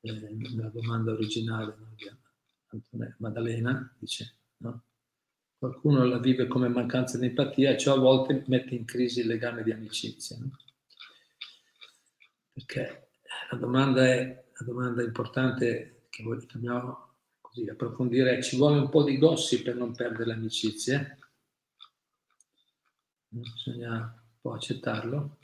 [0.00, 1.74] eh, nella domanda originale
[2.70, 4.84] di Maddalena, dice, no?
[5.58, 9.26] qualcuno la vive come mancanza di empatia e ciò a volte mette in crisi il
[9.26, 10.36] legame di amicizia.
[10.38, 10.56] No?
[12.52, 13.08] Perché
[13.50, 17.07] la domanda, è, la domanda importante che abbiamo
[17.58, 21.18] così, approfondire, ci vuole un po' di gossi per non perdere le amicizie,
[23.28, 25.38] bisogna un po' accettarlo.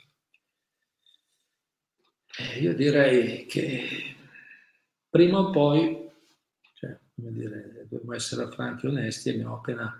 [2.37, 4.15] E io direi che
[5.09, 6.09] prima o poi,
[6.73, 9.99] cioè, come dire, dobbiamo essere franchi e onesti, abbiamo appena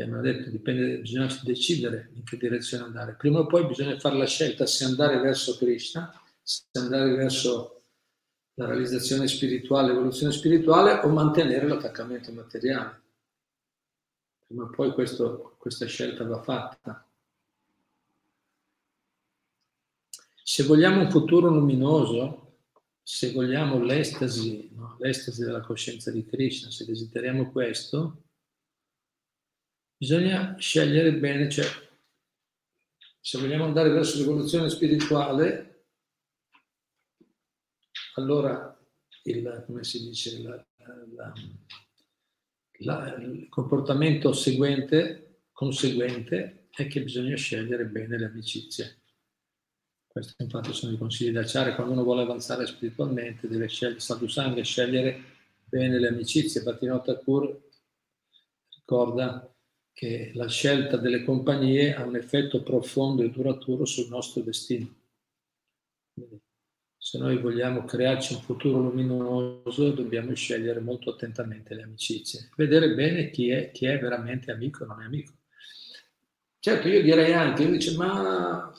[0.00, 3.16] abbiamo detto, dipende, bisogna decidere in che direzione andare.
[3.16, 7.77] Prima o poi bisogna fare la scelta se andare verso Krishna, se andare verso
[8.58, 13.02] la realizzazione spirituale, l'evoluzione spirituale o mantenere l'attaccamento materiale.
[14.44, 17.06] Prima o poi questo, questa scelta va fatta.
[20.42, 22.56] Se vogliamo un futuro luminoso,
[23.00, 24.96] se vogliamo l'estasi, no?
[24.98, 28.24] l'estasi della coscienza di Krishna, se desideriamo questo,
[29.96, 31.66] bisogna scegliere bene, cioè
[33.20, 35.67] se vogliamo andare verso l'evoluzione spirituale,
[38.18, 38.76] allora
[39.24, 40.66] il, come si dice, la,
[41.14, 41.32] la,
[42.80, 48.96] la, il comportamento seguente, conseguente, è che bisogna scegliere bene le amicizie.
[50.06, 51.74] Questi infatti sono i consigli da acciare.
[51.74, 55.22] Quando uno vuole avanzare spiritualmente deve scegliere, sadhusanga, scegliere
[55.64, 56.62] bene le amicizie.
[56.62, 57.68] Bhattinot Thakur
[58.76, 59.52] ricorda
[59.92, 64.94] che la scelta delle compagnie ha un effetto profondo e duraturo sul nostro destino.
[66.14, 66.40] Quindi,
[67.08, 73.30] se noi vogliamo crearci un futuro luminoso, dobbiamo scegliere molto attentamente le amicizie, vedere bene
[73.30, 75.32] chi è, chi è veramente amico e non è amico.
[76.58, 78.70] Certo, io direi anche, dice, ma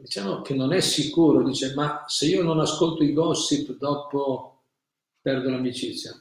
[0.00, 4.64] diciamo che non è sicuro, dice, ma se io non ascolto i gossip dopo
[5.20, 6.20] perdo l'amicizia.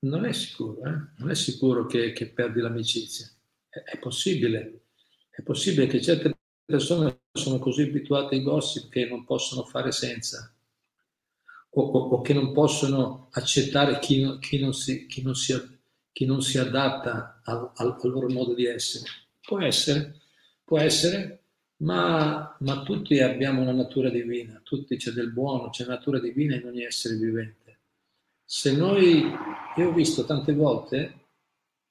[0.00, 1.18] Non è sicuro, eh?
[1.18, 3.30] non è sicuro che, che perdi l'amicizia.
[3.68, 4.86] È, è, possibile,
[5.30, 6.36] è possibile che certe
[6.66, 10.52] persone sono così abituate ai gossip che non possono fare senza
[11.78, 15.54] o, o, o che non possono accettare chi, chi, non, si, chi, non, si,
[16.12, 19.04] chi non si adatta al, al, loro modo di essere.
[19.40, 20.20] Può essere,
[20.64, 21.42] può essere,
[21.78, 26.66] ma, ma, tutti abbiamo una natura divina, tutti c'è del buono, c'è natura divina in
[26.66, 27.78] ogni essere vivente.
[28.44, 29.22] Se noi,
[29.76, 31.24] io ho visto tante volte,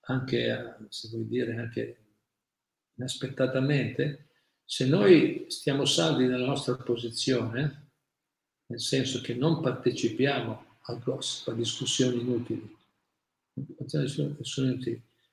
[0.07, 1.97] anche se vuoi dire anche
[2.95, 4.29] inaspettatamente,
[4.65, 7.91] se noi stiamo saldi nella nostra posizione,
[8.67, 12.75] nel senso che non partecipiamo al gossip, a discussioni inutili,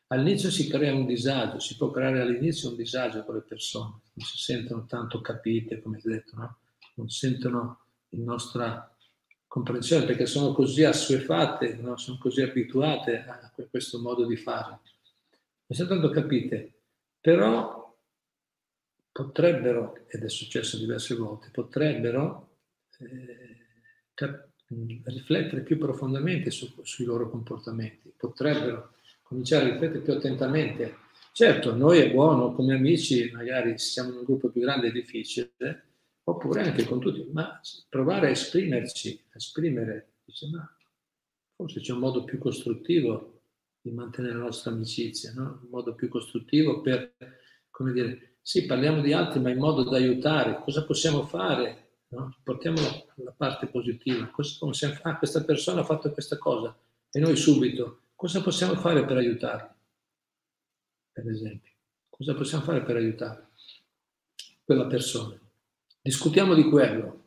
[0.09, 4.27] all'inizio si crea un disagio, si può creare all'inizio un disagio con le persone, non
[4.27, 6.59] si sentono tanto capite, come detto, no?
[6.97, 8.97] non sentono la nostra
[9.47, 11.97] comprensione perché sono così assuefatte, no?
[11.97, 14.81] sono così abituate a questo modo di fare.
[15.67, 16.81] Non sono tanto capite,
[17.19, 17.82] però
[19.13, 22.57] potrebbero, ed è successo diverse volte, potrebbero
[22.99, 24.37] eh,
[25.05, 31.99] riflettere più profondamente su, sui loro comportamenti, potrebbero cominciare a riflettere più attentamente Certo, noi
[31.99, 35.87] è buono come amici, magari siamo in un gruppo più grande è difficile,
[36.25, 40.77] oppure anche con tutti, ma provare a esprimerci, a esprimere, dice, ma
[41.57, 43.45] forse c'è un modo più costruttivo
[43.81, 45.61] di mantenere la nostra amicizia, no?
[45.63, 47.15] un modo più costruttivo per,
[47.71, 51.79] come dire, sì, parliamo di altri, ma in modo da aiutare, cosa possiamo fare?
[52.09, 52.37] No?
[52.43, 52.81] Portiamo
[53.17, 55.15] la parte positiva, cosa possiamo fare?
[55.15, 56.77] Ah, questa persona ha fatto questa cosa
[57.11, 59.73] e noi subito, cosa possiamo fare per aiutarla?
[61.13, 61.71] per esempio.
[62.09, 63.49] Cosa possiamo fare per aiutare
[64.65, 65.39] quella persona?
[66.01, 67.21] Discutiamo di quello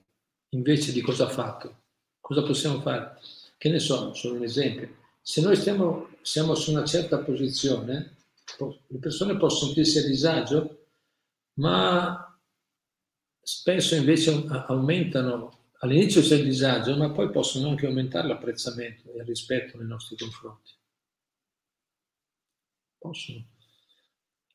[0.50, 1.84] invece di cosa ha fatto.
[2.20, 3.20] Cosa possiamo fare?
[3.58, 5.04] Che ne so, solo un esempio.
[5.22, 8.16] Se noi stiamo, siamo su una certa posizione,
[8.88, 10.85] le persone possono sentirsi a disagio,
[11.56, 12.40] ma
[13.42, 19.26] spesso invece aumentano, all'inizio c'è il disagio, ma poi possono anche aumentare l'apprezzamento e il
[19.26, 20.72] rispetto nei nostri confronti.
[22.98, 23.46] Possono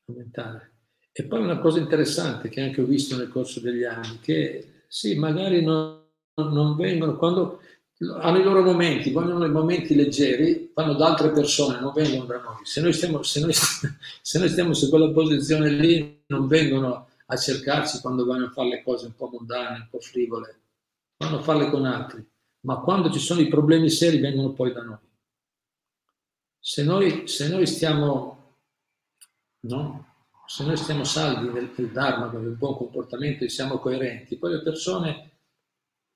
[0.05, 0.73] aumentare.
[1.13, 5.15] E poi una cosa interessante che anche ho visto nel corso degli anni, che sì,
[5.15, 7.61] magari non, non vengono, quando
[8.19, 12.39] hanno i loro momenti, vogliono i momenti leggeri, vanno da altre persone, non vengono da
[12.39, 12.65] noi.
[12.65, 13.53] Se noi stiamo, se noi,
[14.21, 18.83] se noi stiamo su quella posizione lì, non vengono a cercarci quando vogliono fare le
[18.83, 20.59] cose un po' mondane, un po' frivole,
[21.17, 22.27] vanno a farle con altri.
[22.61, 24.97] Ma quando ci sono i problemi seri vengono poi da noi.
[26.59, 28.41] Se noi, se noi stiamo
[29.61, 30.07] no?
[30.47, 34.61] Se noi stiamo saldi nel, nel Dharma, nel buon comportamento e siamo coerenti, poi le
[34.61, 35.31] persone,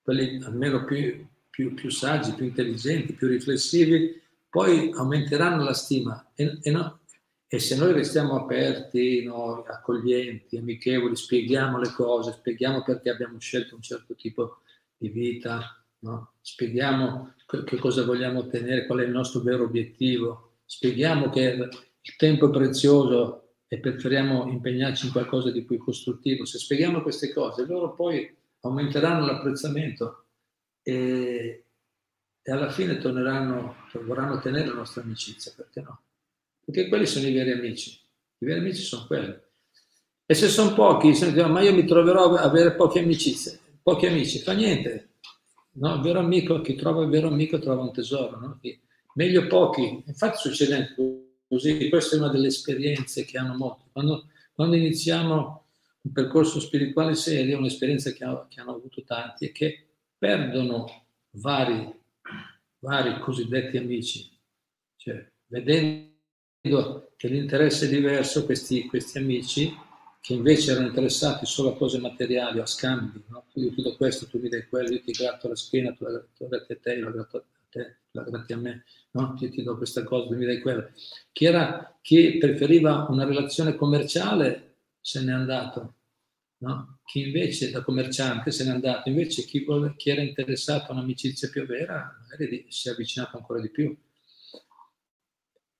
[0.01, 6.33] quelli almeno più, più, più saggi, più intelligenti, più riflessivi, poi aumenteranno la stima.
[6.35, 6.99] E, e, no,
[7.47, 13.73] e se noi restiamo aperti, no, accoglienti, amichevoli, spieghiamo le cose, spieghiamo perché abbiamo scelto
[13.73, 14.63] un certo tipo
[14.97, 16.33] di vita, no?
[16.41, 21.69] spieghiamo che cosa vogliamo ottenere, qual è il nostro vero obiettivo, spieghiamo che
[22.01, 27.31] il tempo è prezioso e preferiamo impegnarci in qualcosa di più costruttivo, se spieghiamo queste
[27.31, 28.29] cose, loro poi
[28.59, 30.24] aumenteranno l'apprezzamento
[30.87, 31.63] e,
[32.41, 36.01] e alla fine torneranno, vorranno tenere la nostra amicizia, perché no?
[36.63, 37.99] Perché quelli sono i veri amici,
[38.37, 39.35] i veri amici sono quelli.
[40.27, 44.05] E se sono pochi, se dicono, ma io mi troverò a avere poche amicizie, pochi
[44.05, 45.09] amici, fa niente.
[45.73, 45.95] No?
[45.95, 48.59] Il vero amico, chi trova il vero amico trova un tesoro, no?
[49.15, 50.03] Meglio pochi.
[50.05, 50.93] Infatti succede
[51.47, 53.83] Così questa è una delle esperienze che hanno molti.
[53.91, 55.65] Quando, quando iniziamo
[56.01, 59.84] un percorso spirituale serio, un'esperienza che, che, hanno avuto tanti, è che
[60.25, 61.87] perdono vari,
[62.79, 64.27] vari cosiddetti amici,
[64.95, 69.71] cioè vedendo che l'interesse è diverso, questi, questi amici
[70.19, 73.45] che invece erano interessati solo a cose materiali, a scambi, no?
[73.53, 76.19] io ti do questo, tu mi dai quello, io ti gratto la schiena, tu la,
[76.35, 79.37] tu la gratti a te, io la gratto a te, la gratti a me, no?
[79.39, 80.89] io ti do questa cosa, tu mi dai quella.
[81.31, 85.94] Chi, era, chi preferiva una relazione commerciale se n'è andato,
[86.65, 86.99] no?
[87.05, 89.63] chi invece da commerciante se n'è andato, invece chi,
[89.95, 93.95] chi era interessato a un'amicizia più vera magari si è avvicinato ancora di più.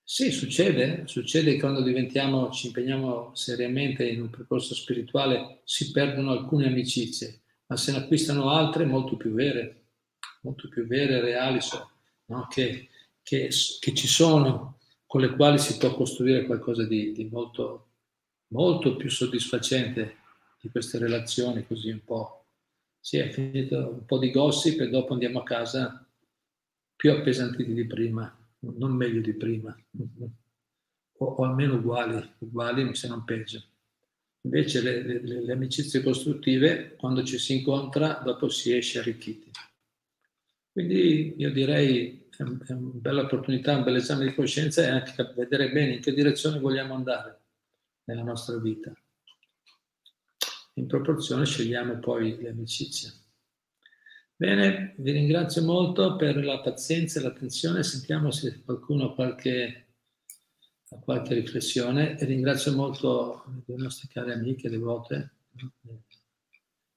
[0.07, 6.67] Sì, succede, succede quando diventiamo, ci impegniamo seriamente in un percorso spirituale, si perdono alcune
[6.67, 9.88] amicizie, ma se ne acquistano altre molto più vere,
[10.41, 11.57] molto più vere, reali,
[12.27, 12.45] no?
[12.47, 12.89] che,
[13.23, 14.77] che, che, ci sono,
[15.07, 17.93] con le quali si può costruire qualcosa di, di molto,
[18.49, 20.17] molto più soddisfacente
[20.66, 22.45] di queste relazioni, così un po'.
[22.99, 26.05] Sì, è finito un po' di gossip e dopo andiamo a casa
[26.95, 28.36] più appesantiti di prima
[28.78, 29.76] non meglio di prima,
[31.18, 33.63] o, o almeno uguali, uguali se non peggio.
[34.41, 39.49] Invece le, le, le, amicizie costruttive, quando ci si incontra, dopo si esce arricchiti.
[40.72, 45.34] Quindi io direi è, è una bella opportunità, un bel esame di coscienza e anche
[45.36, 47.39] vedere bene in che direzione vogliamo andare
[48.03, 48.93] nella nostra vita.
[50.78, 53.11] In proporzione scegliamo poi le amicizie.
[54.36, 57.84] Bene, vi ringrazio molto per la pazienza e l'attenzione.
[57.84, 59.86] Sentiamo se qualcuno ha qualche,
[60.89, 65.36] ha qualche riflessione e ringrazio molto le nostre care amiche devote,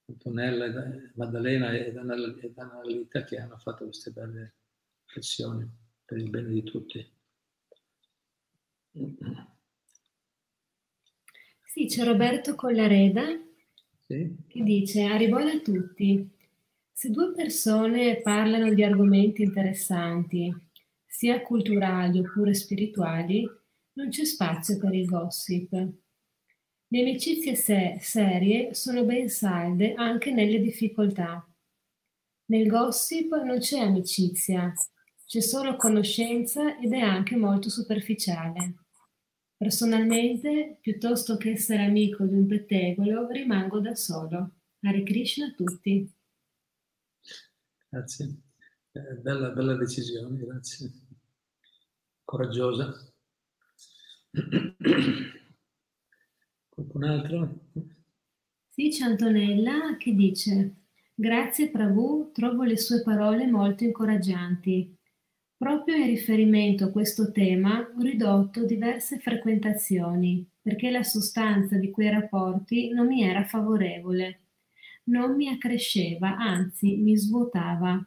[0.07, 4.55] Antonella, Maddalena ed Annalita che hanno fatto queste belle
[5.05, 5.71] riflessioni
[6.05, 7.13] per il bene di tutti.
[11.67, 13.47] Sì, c'è Roberto Collareda
[14.09, 14.35] sì.
[14.49, 16.37] che dice arrivò a tutti
[16.99, 20.53] se due persone parlano di argomenti interessanti,
[21.07, 23.49] sia culturali oppure spirituali,
[23.93, 25.71] non c'è spazio per il gossip.
[25.71, 31.49] Le amicizie se- serie sono ben salde anche nelle difficoltà.
[32.47, 34.73] Nel gossip non c'è amicizia,
[35.25, 38.75] c'è solo conoscenza ed è anche molto superficiale.
[39.59, 44.53] Personalmente, piuttosto che essere amico di un pettegolo, rimango da solo.
[44.83, 46.09] Hare Krishna a tutti.
[47.89, 48.37] Grazie.
[48.93, 50.93] Eh, bella, bella decisione, grazie.
[52.23, 52.95] Coraggiosa.
[56.69, 57.59] Qualcun altro?
[58.69, 60.75] Sì, c'è Antonella che dice
[61.15, 64.98] Grazie Prabhu, trovo le sue parole molto incoraggianti.
[65.59, 72.11] Proprio in riferimento a questo tema ho ridotto diverse frequentazioni perché la sostanza di quei
[72.11, 74.41] rapporti non mi era favorevole
[75.09, 78.03] non mi accresceva, anzi mi svuotava.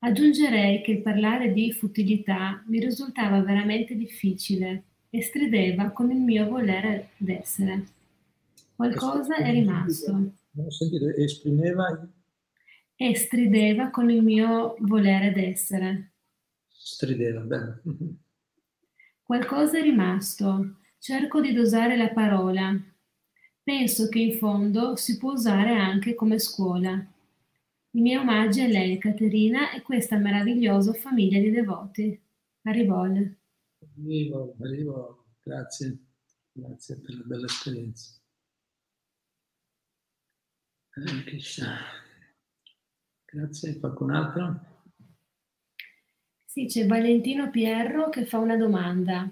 [0.00, 6.48] Aggiungerei che il parlare di futilità mi risultava veramente difficile e strideva con il mio
[6.48, 7.86] volere d'essere.
[8.76, 10.12] Qualcosa è rimasto.
[10.12, 12.06] Non ho sentito, esprimeva?
[12.96, 16.12] E strideva con il mio volere d'essere.
[16.84, 17.80] Strideva, bene.
[19.22, 20.80] Qualcosa è rimasto.
[20.98, 22.78] Cerco di dosare la parola,
[23.64, 26.92] Penso che in fondo si può usare anche come scuola.
[27.92, 32.20] I miei omaggi a lei, Caterina, e questa meravigliosa famiglia di devoti.
[32.64, 33.36] Arrivol.
[33.96, 35.96] Arrivo, arrivo, grazie,
[36.52, 38.20] grazie per la bella esperienza.
[43.24, 44.73] Grazie, qualcun altro?
[46.54, 49.28] Sì, c'è Valentino Pierro che fa una domanda.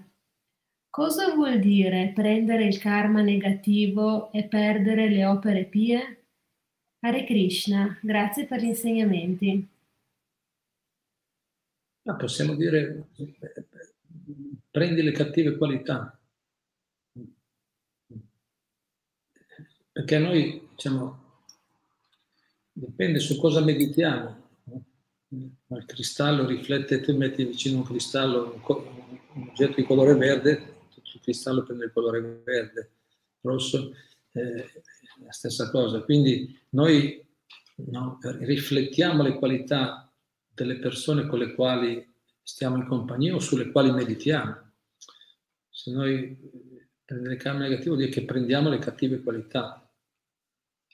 [0.91, 6.25] Cosa vuol dire prendere il karma negativo e perdere le opere pie?
[6.99, 9.69] Hare Krishna, grazie per gli insegnamenti.
[12.03, 13.07] Ma possiamo dire
[14.69, 16.21] prendi le cattive qualità.
[19.93, 21.23] Perché noi, diciamo,
[22.73, 24.42] dipende su cosa meditiamo.
[25.35, 28.61] Il cristallo riflette, tu metti vicino un cristallo
[29.35, 32.91] un oggetto di colore verde, il cristallo prende il colore verde,
[33.41, 33.95] rosso,
[34.33, 34.71] eh,
[35.25, 36.03] la stessa cosa.
[36.03, 37.25] Quindi noi
[37.77, 40.13] no, riflettiamo le qualità
[40.55, 42.07] delle persone con le quali
[42.43, 44.73] stiamo in compagnia o sulle quali meditiamo.
[45.71, 46.37] Se noi
[47.05, 49.79] prendiamo il karma negativo vuol dire che prendiamo le cattive qualità.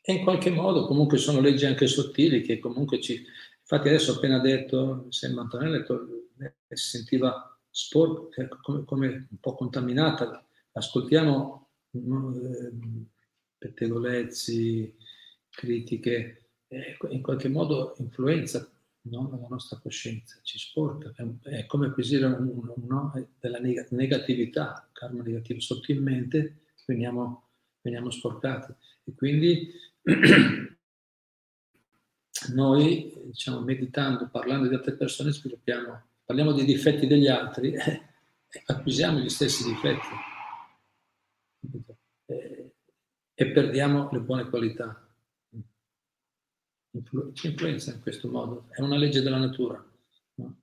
[0.01, 3.25] E in qualche modo comunque sono leggi anche sottili che comunque ci...
[3.71, 8.31] Infatti adesso ho appena detto, sembra Antonella, si sentiva sporco,
[8.63, 10.43] come, come, un po' contaminata.
[10.73, 12.73] Ascoltiamo eh,
[13.59, 14.97] pettegolezzi,
[15.51, 18.67] critiche, eh, in qualche modo influenza
[19.03, 19.39] no?
[19.39, 21.13] la nostra coscienza, ci sporca,
[21.43, 23.29] è come acquisire un, un, no?
[23.39, 27.51] della negatività, karma negativo sottilmente, veniamo,
[27.83, 28.73] veniamo sporcati.
[29.05, 29.71] E quindi
[32.55, 39.19] noi, diciamo, meditando, parlando di altre persone, sviluppiamo, parliamo dei difetti degli altri e acquisiamo
[39.19, 40.07] gli stessi difetti
[42.27, 42.73] e,
[43.35, 45.03] e perdiamo le buone qualità
[47.35, 49.85] ci influenza in questo modo, è una legge della natura.
[50.35, 50.57] No?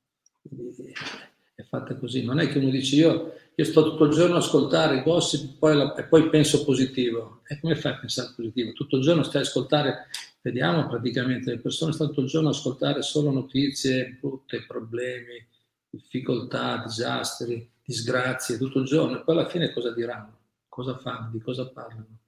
[1.56, 2.24] è fatta così.
[2.24, 5.76] Non è che uno dice io, io sto tutto il giorno a ascoltare gossip poi
[5.76, 7.42] la, e poi penso positivo.
[7.48, 8.74] E come fai a pensare positivo?
[8.74, 10.08] Tutto il giorno stai a ascoltare,
[10.46, 15.44] vediamo praticamente, le persone stanno tutto il giorno a ascoltare solo notizie brutte, problemi,
[15.90, 19.20] difficoltà, disastri, disgrazie, tutto il giorno.
[19.20, 20.38] E poi alla fine cosa diranno?
[20.68, 21.32] Cosa fanno?
[21.32, 22.20] Di cosa parlano?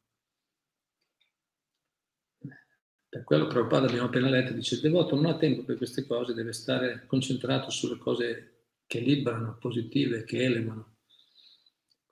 [3.08, 6.34] Per quello Prabhupada abbiamo appena letto, dice il devoto non ha tempo per queste cose,
[6.34, 10.96] deve stare concentrato sulle cose che liberano, positive, che elevano.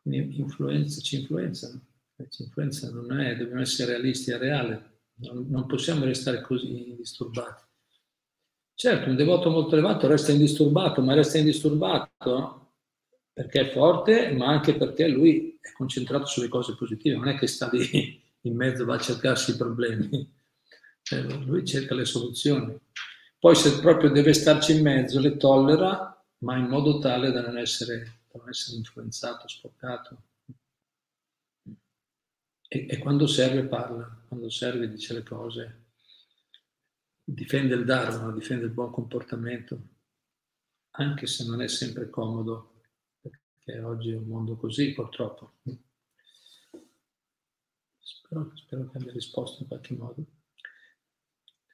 [0.03, 1.81] Quindi influenza, ci influenzano,
[2.29, 7.63] ci influenzano, non è, dobbiamo essere realisti e reali, non, possiamo restare così indisturbati.
[8.73, 12.73] Certo, un devoto molto elevato resta indisturbato, ma resta indisturbato
[13.31, 17.47] perché è forte, ma anche perché lui è concentrato sulle cose positive, non è che
[17.47, 20.33] sta lì in mezzo, va a cercarsi i problemi.
[21.05, 22.75] Cioè, lui cerca le soluzioni.
[23.37, 27.59] Poi se proprio deve starci in mezzo, le tollera, ma in modo tale da non
[27.59, 30.17] essere, da non essere influenzato, sporcato.
[32.67, 35.85] E, e, quando serve parla, quando serve dice le cose,
[37.23, 39.79] difende il Dharma, difende il buon comportamento,
[40.91, 42.81] anche se non è sempre comodo,
[43.21, 45.53] perché oggi è un mondo così purtroppo.
[47.99, 50.25] Spero, spero che abbia risposto in qualche modo.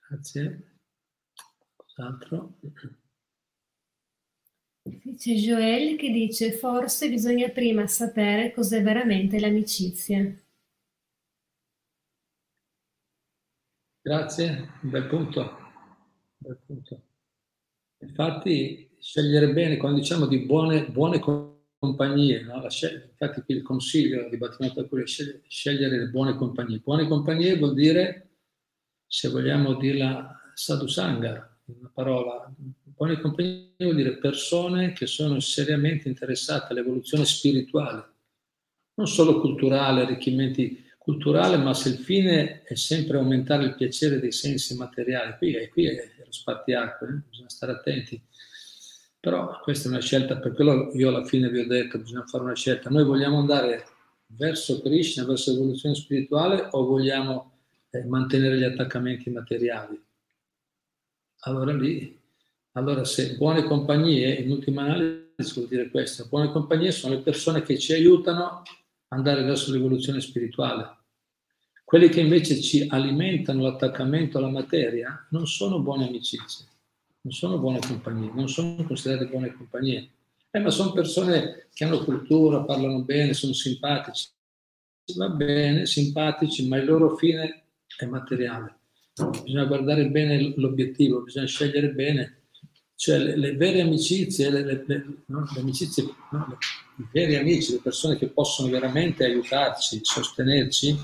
[0.08, 0.80] Grazie.
[1.76, 2.60] Cos'altro?
[4.84, 10.41] C'è Joel che dice forse bisogna prima sapere cos'è veramente l'amicizia.
[14.12, 15.40] Grazie, un bel punto.
[15.40, 15.48] Un
[16.40, 17.02] bel punto.
[18.00, 21.22] Infatti, scegliere bene, quando diciamo di buone, buone
[21.80, 22.62] compagnie, no?
[22.62, 25.06] infatti qui il consiglio di Battimento è
[25.48, 26.80] scegliere le buone compagnie.
[26.80, 28.32] Buone compagnie vuol dire
[29.08, 36.74] se vogliamo dirla sadhusanga, una parola, buone compagnie vuol dire persone che sono seriamente interessate
[36.74, 38.14] all'evoluzione spirituale,
[38.96, 44.32] non solo culturale, arricchimenti culturali, ma se il fine è sempre aumentare il piacere dei
[44.32, 47.22] sensi materiali, qui è, qui è lo spartiacque, eh?
[47.28, 48.22] bisogna stare attenti.
[49.20, 52.44] Però questa è una scelta, per quello io alla fine vi ho detto, bisogna fare
[52.44, 52.92] una scelta.
[52.92, 53.84] Noi vogliamo andare
[54.28, 57.52] verso Krishna, verso l'evoluzione spirituale o vogliamo
[57.90, 60.00] eh, mantenere gli attaccamenti materiali.
[61.46, 62.20] Allora lì,
[62.74, 67.64] allora se buone compagnie, in ultima analisi vuol dire questo, buone compagnie sono le persone
[67.64, 68.62] che ci aiutano
[69.14, 70.98] andare verso l'evoluzione spirituale.
[71.84, 76.66] Quelli che invece ci alimentano l'attaccamento alla materia non sono buone amicizie,
[77.22, 80.10] non sono buone compagnie, non sono considerate buone compagnie.
[80.50, 84.30] Eh, ma sono persone che hanno cultura, parlano bene, sono simpatici.
[85.16, 87.64] Va bene, simpatici, ma il loro fine
[87.98, 88.80] è materiale.
[89.44, 92.41] Bisogna guardare bene l'obiettivo, bisogna scegliere bene.
[93.02, 95.44] Cioè le, le vere amicizie, le, le, no?
[95.58, 96.58] amicizie no?
[96.98, 100.96] i veri amici, le persone che possono veramente aiutarci, sostenerci,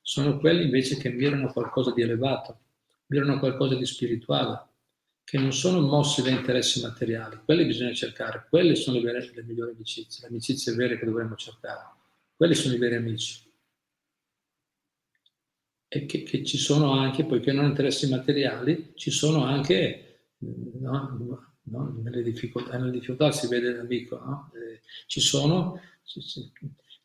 [0.00, 2.60] sono quelli invece che mirano qualcosa di elevato,
[3.08, 4.68] mirano qualcosa di spirituale,
[5.22, 7.40] che non sono mossi da interessi materiali.
[7.44, 11.34] Quelli bisogna cercare, quelle sono le, vere, le migliori amicizie, le amicizie vere che dovremmo
[11.34, 11.90] cercare.
[12.34, 13.50] Quelli sono i veri amici
[15.88, 20.11] e che, che, ci sono anche, poiché non interessi materiali, ci sono anche,
[20.80, 24.50] no, no, nelle, difficoltà, nelle, difficoltà, si vede l'amico, no?
[24.54, 25.80] eh, ci sono,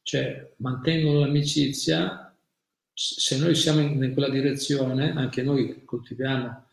[0.01, 2.35] cioè mantengono l'amicizia,
[2.93, 6.65] se noi siamo in, in quella direzione, anche noi coltiviamo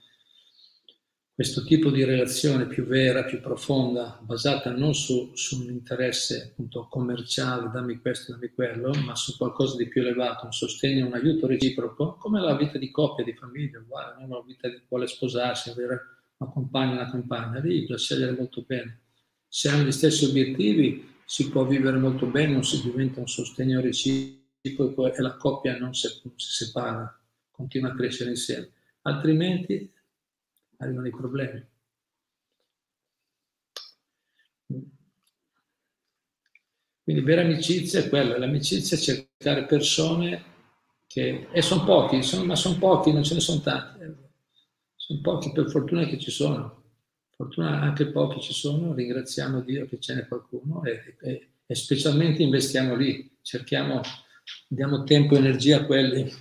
[1.34, 6.86] questo tipo di relazione più vera, più profonda, basata non su, su, un interesse appunto
[6.88, 11.48] commerciale, dammi questo, dammi quello, ma su qualcosa di più elevato, un sostegno, un aiuto
[11.48, 16.13] reciproco, come la vita di coppia, di famiglia, uguale, la vita chi vuole sposarsi, avere
[16.39, 19.01] una compagna, una compagna, lì bisogna scegliere molto bene.
[19.49, 23.80] Se hanno gli stessi obiettivi si può vivere molto bene, non si diventa un sostegno
[23.80, 27.20] reciproco e la coppia non si, non si separa,
[27.51, 28.70] continua a crescere insieme.
[29.03, 29.91] Altrimenti
[30.78, 31.66] arrivano i problemi.
[37.03, 40.43] Quindi vera amicizia è quella, l'amicizia è cercare persone
[41.07, 44.23] che, e sono pochi, sono, ma sono pochi, non ce ne sono tanti.
[45.07, 46.82] Sono pochi, per fortuna che ci sono.
[47.28, 52.42] Fortuna anche pochi ci sono, ringraziamo Dio che ce n'è qualcuno e, e, e specialmente
[52.42, 54.00] investiamo lì, cerchiamo,
[54.66, 56.32] diamo tempo e energia a quelli.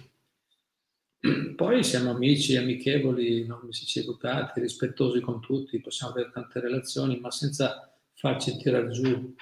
[1.57, 7.31] Poi siamo amici, amichevoli, non si educati, rispettosi con tutti, possiamo avere tante relazioni, ma
[7.31, 9.35] senza farci tirare giù.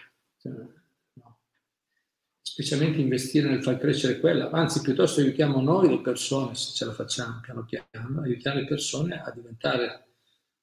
[2.52, 6.92] Specialmente investire nel far crescere quella, anzi piuttosto aiutiamo noi le persone, se ce la
[6.92, 10.10] facciamo piano piano, aiutiamo le persone a diventare,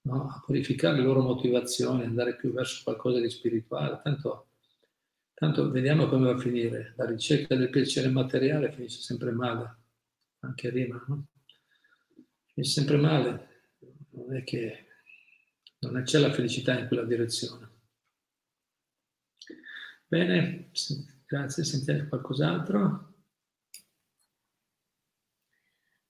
[0.03, 0.28] no?
[0.28, 4.51] a purificare le loro motivazioni, andare più verso qualcosa di spirituale, tanto,
[5.32, 9.76] tanto vediamo come va a finire, la ricerca del piacere materiale finisce sempre male,
[10.41, 11.28] anche rima, no?
[12.53, 13.49] finisce sempre male,
[14.11, 14.89] non è che
[15.78, 17.66] non c'è la felicità in quella direzione.
[20.07, 20.68] Bene,
[21.28, 23.12] Grazie, sentite qualcos'altro?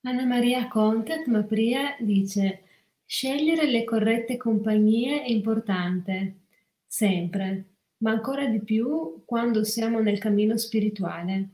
[0.03, 2.63] Anna Maria Contet Mapria dice
[3.05, 6.43] scegliere le corrette compagnie è importante,
[6.87, 7.65] sempre,
[7.99, 11.49] ma ancora di più quando siamo nel cammino spirituale.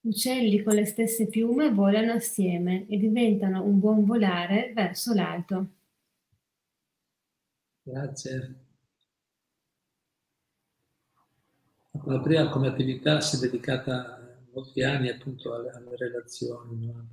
[0.00, 5.68] Uccelli con le stesse piume volano assieme e diventano un buon volare verso l'alto.
[7.84, 8.66] Grazie.
[12.04, 14.18] La prima come attività si è dedicata
[14.52, 17.08] molti anni appunto alle, alle relazioni, no?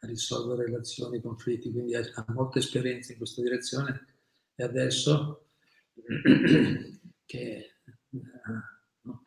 [0.00, 4.06] a risolvere relazioni, conflitti, quindi ha, ha molte esperienze in questa direzione
[4.54, 5.48] e adesso
[7.24, 7.70] che
[8.10, 9.22] no,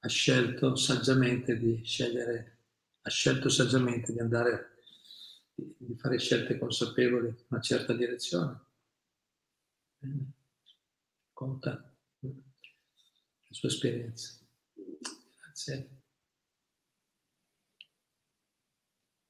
[0.00, 2.58] ha scelto saggiamente di scegliere,
[3.02, 4.76] ha scelto saggiamente di andare,
[5.54, 8.60] di, di fare scelte consapevoli in una certa direzione.
[11.32, 11.91] Conta
[13.52, 14.38] sua esperienza.
[15.40, 15.88] Grazie.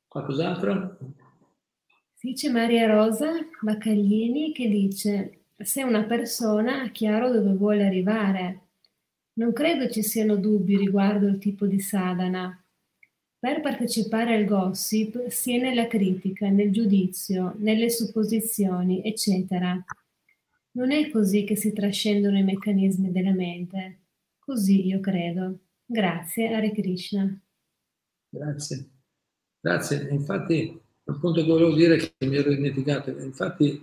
[0.06, 0.98] Qualcos'altro?
[2.14, 8.60] Sì, c'è Maria Rosa Baccaglini che dice se una persona ha chiaro dove vuole arrivare.
[9.34, 12.62] Non credo ci siano dubbi riguardo il tipo di sadhana.
[13.38, 19.82] Per partecipare al gossip, sia nella critica, nel giudizio, nelle supposizioni, eccetera.
[20.72, 23.98] Non è così che si trascendono i meccanismi della mente.
[24.44, 25.56] Così io credo.
[25.84, 27.40] Grazie, Hare Krishna.
[28.28, 28.90] Grazie.
[29.60, 30.08] Grazie.
[30.10, 30.52] Infatti,
[31.04, 33.80] il punto che volevo dire che mi ero dimenticato, infatti,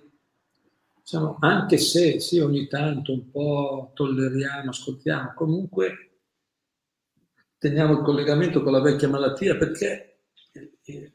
[0.97, 6.10] diciamo, anche se sì, ogni tanto un po' tolleriamo, ascoltiamo, comunque
[7.57, 10.24] teniamo il collegamento con la vecchia malattia perché
[10.84, 11.14] eh,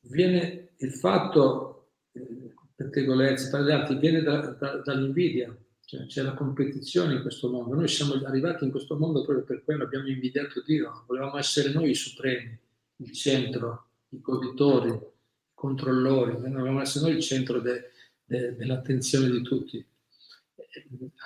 [0.00, 5.54] viene il fatto, eh, pettegolezzi, tra gli altri, viene da, da, dall'invidia
[5.92, 7.74] cioè, c'è la competizione in questo mondo.
[7.74, 11.90] Noi siamo arrivati in questo mondo proprio per quello, abbiamo invidiato Dio, volevamo essere noi
[11.90, 12.58] i supremi,
[12.96, 14.98] il centro, i goditori, i
[15.52, 17.90] controllori, volevamo essere noi il centro de,
[18.24, 19.84] de, dell'attenzione di tutti.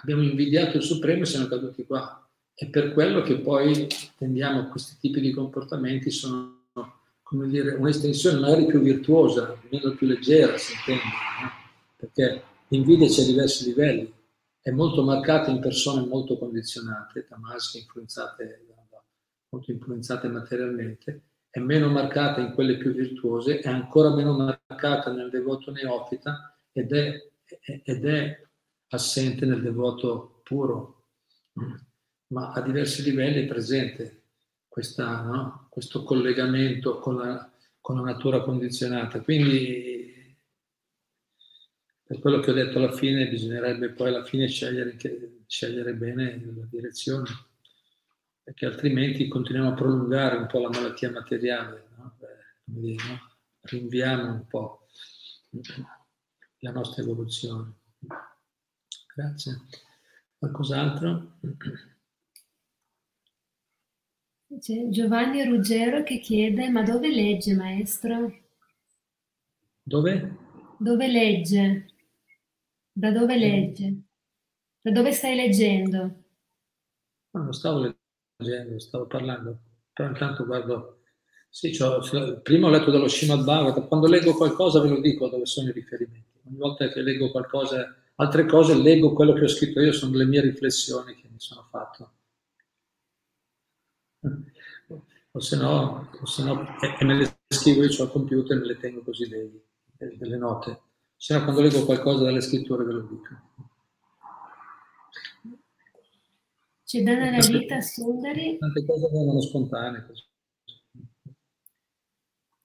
[0.02, 2.28] Abbiamo invidiato il supremo e siamo caduti qua.
[2.52, 3.86] È per quello che poi
[4.18, 6.64] tendiamo a questi tipi di comportamenti, sono
[7.22, 11.02] come dire, un'estensione magari più virtuosa, meno più leggera, si intende,
[11.40, 11.50] no?
[11.96, 14.14] perché l'invidia c'è a diversi livelli
[14.66, 18.66] è molto marcata in persone molto condizionate, tamasche, influenzate,
[19.50, 25.30] molto influenzate materialmente, è meno marcata in quelle più virtuose, è ancora meno marcata nel
[25.30, 27.14] devoto neofita ed è,
[27.84, 28.44] ed è
[28.88, 31.10] assente nel devoto puro,
[32.34, 34.22] ma a diversi livelli è presente
[34.66, 35.68] questa, no?
[35.70, 39.20] questo collegamento con la, con la natura condizionata.
[39.20, 39.95] Quindi
[42.06, 44.96] per quello che ho detto alla fine, bisognerebbe poi alla fine scegliere,
[45.46, 47.28] scegliere bene la direzione,
[48.44, 52.16] perché altrimenti continuiamo a prolungare un po' la malattia materiale, no?
[52.64, 53.36] Beh, no?
[53.62, 54.86] rinviamo un po'
[56.60, 57.72] la nostra evoluzione.
[59.12, 59.62] Grazie.
[60.38, 61.38] Qualcos'altro?
[64.60, 68.32] C'è Giovanni Ruggero che chiede, ma dove legge maestro?
[69.82, 70.36] Dove?
[70.78, 71.94] Dove legge?
[72.98, 73.94] Da dove legge?
[74.80, 75.98] Da dove stai leggendo?
[77.32, 77.94] No, non stavo
[78.38, 79.58] leggendo, stavo parlando.
[79.92, 81.02] Però intanto guardo...
[81.50, 81.76] Sì,
[82.42, 83.88] prima ho letto dallo Srimad Bhagavatam.
[83.88, 86.40] Quando leggo qualcosa ve lo dico dove sono i riferimenti.
[86.46, 90.24] Ogni volta che leggo qualcosa, altre cose, leggo quello che ho scritto io, sono le
[90.24, 92.12] mie riflessioni che mi sono fatto.
[95.32, 98.66] O se no, o se no e, me le scrivo io sul computer e me
[98.66, 99.62] le tengo così dei,
[100.16, 100.84] delle note
[101.16, 103.44] se no quando leggo qualcosa dalle scritture ve lo dico.
[106.84, 108.58] C'è Dana Lalita Sundari.
[108.58, 110.06] Tante cose vengono spontanee.
[110.06, 110.24] Così.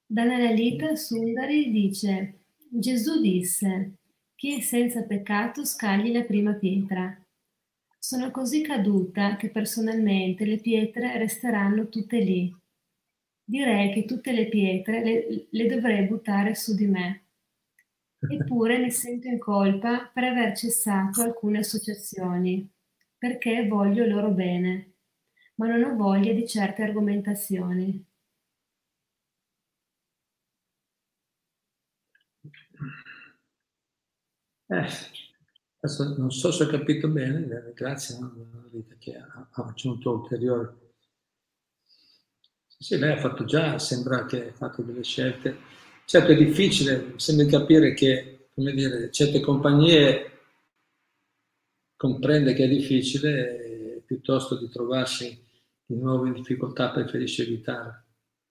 [0.05, 3.93] Dhananalita Sundari dice, Gesù disse,
[4.35, 7.17] chi è senza peccato scagli la prima pietra.
[7.97, 12.53] Sono così caduta che personalmente le pietre resteranno tutte lì.
[13.41, 17.27] Direi che tutte le pietre le, le dovrei buttare su di me.
[18.29, 22.69] Eppure mi sento in colpa per aver cessato alcune associazioni,
[23.17, 24.93] perché voglio loro bene,
[25.55, 28.05] ma non ho voglia di certe argomentazioni.
[34.67, 34.87] Eh,
[35.79, 38.17] adesso non so se ho capito bene, grazie
[38.71, 40.69] Rita che ha, aggiunto ulteriori.
[42.67, 45.80] Sì, lei ha fatto già, sembra che ha fatto delle scelte.
[46.11, 50.39] Certo è difficile, sembra capire che, come dire, certe compagnie
[51.95, 55.41] comprende che è difficile e piuttosto di trovarsi
[55.85, 58.07] di nuovo in difficoltà preferisce evitare.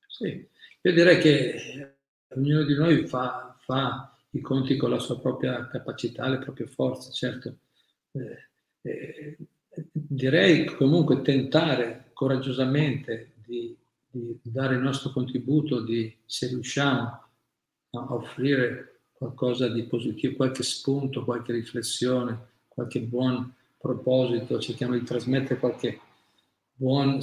[0.06, 0.48] Sì,
[0.80, 1.96] io direi che
[2.28, 7.12] ognuno di noi fa, fa i conti con la sua propria capacità, le proprie forze,
[7.12, 7.58] certo.
[8.12, 9.36] Eh, eh,
[9.92, 13.76] direi comunque tentare coraggiosamente di,
[14.08, 17.28] di, dare il nostro contributo, di, se riusciamo
[17.92, 25.58] a offrire qualcosa di positivo, qualche spunto, qualche riflessione, qualche buon proposito, cerchiamo di trasmettere
[25.58, 26.00] qualche
[26.72, 27.18] buon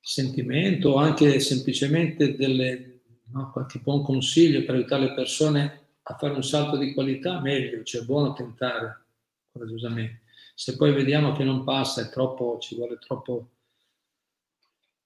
[0.00, 2.92] sentimento o anche semplicemente delle
[3.32, 3.50] no?
[3.50, 8.02] qualche buon consiglio per aiutare le persone a fare un salto di qualità, meglio, cioè
[8.02, 9.04] è buono tentare
[9.52, 10.22] coraggiosamente.
[10.54, 13.50] Se poi vediamo che non passa, è troppo, ci vuole troppo,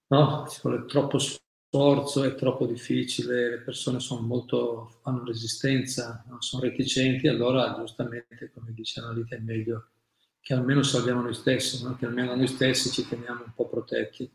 [0.09, 0.47] no?
[0.49, 1.18] ci vuole troppo
[1.77, 6.41] sforzo, è troppo difficile, le persone sono molto, hanno resistenza, no?
[6.41, 9.89] sono reticenti, allora giustamente, come dice Analita, è meglio
[10.41, 11.95] che almeno salviamo noi stessi, no?
[11.97, 14.31] che almeno noi stessi ci teniamo un po' protetti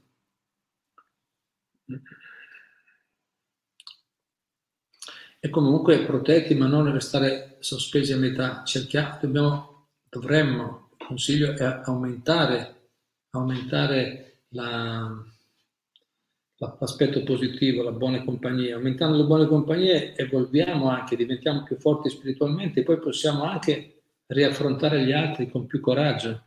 [5.39, 8.64] e comunque protetti ma non restare sospesi a metà.
[8.64, 12.89] Cerchiamo, dobbiamo, dovremmo, il consiglio è aumentare,
[13.32, 15.26] aumentare la,
[16.80, 18.76] l'aspetto positivo, la buona compagnia.
[18.76, 25.03] Aumentando le buone compagnie evolviamo anche, diventiamo più forti spiritualmente e poi possiamo anche riaffrontare
[25.03, 26.43] gli altri con più coraggio.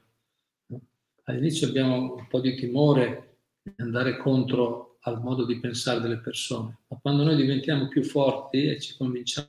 [1.25, 6.79] All'inizio abbiamo un po' di timore di andare contro al modo di pensare delle persone,
[6.89, 9.49] ma quando noi diventiamo più forti e ci convinciamo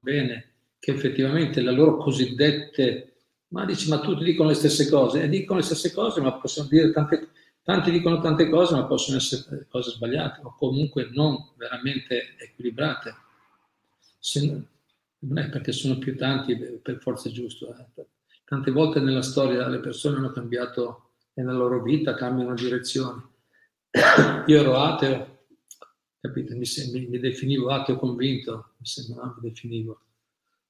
[0.00, 3.14] bene che effettivamente le loro cosiddette,
[3.48, 6.68] ma dici, ma tutti dicono le stesse cose, e dicono le stesse cose, ma possono
[6.68, 7.28] dire tante,
[7.66, 13.14] tanti dicono tante cose, ma possono essere cose sbagliate o comunque non veramente equilibrate.
[14.18, 14.62] Se,
[15.18, 17.74] non è perché sono più tanti per forza è giusto.
[17.76, 18.06] Eh.
[18.44, 23.34] Tante volte nella storia le persone hanno cambiato nella loro vita, cambiano direzione
[24.46, 25.46] io ero ateo,
[26.20, 26.54] capito?
[26.54, 30.00] Mi, mi, mi definivo ateo convinto, mi sembrava, mi definivo,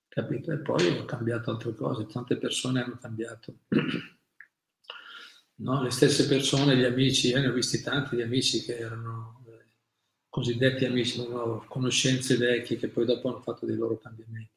[0.09, 0.53] capito?
[0.53, 3.55] E poi ho cambiato altre cose, tante persone hanno cambiato.
[5.59, 5.83] No?
[5.83, 9.65] Le stesse persone, gli amici, io ne ho visti tanti di amici che erano eh,
[10.29, 11.65] cosiddetti amici, no?
[11.69, 14.51] conoscenze vecchie che poi dopo hanno fatto dei loro cambiamenti.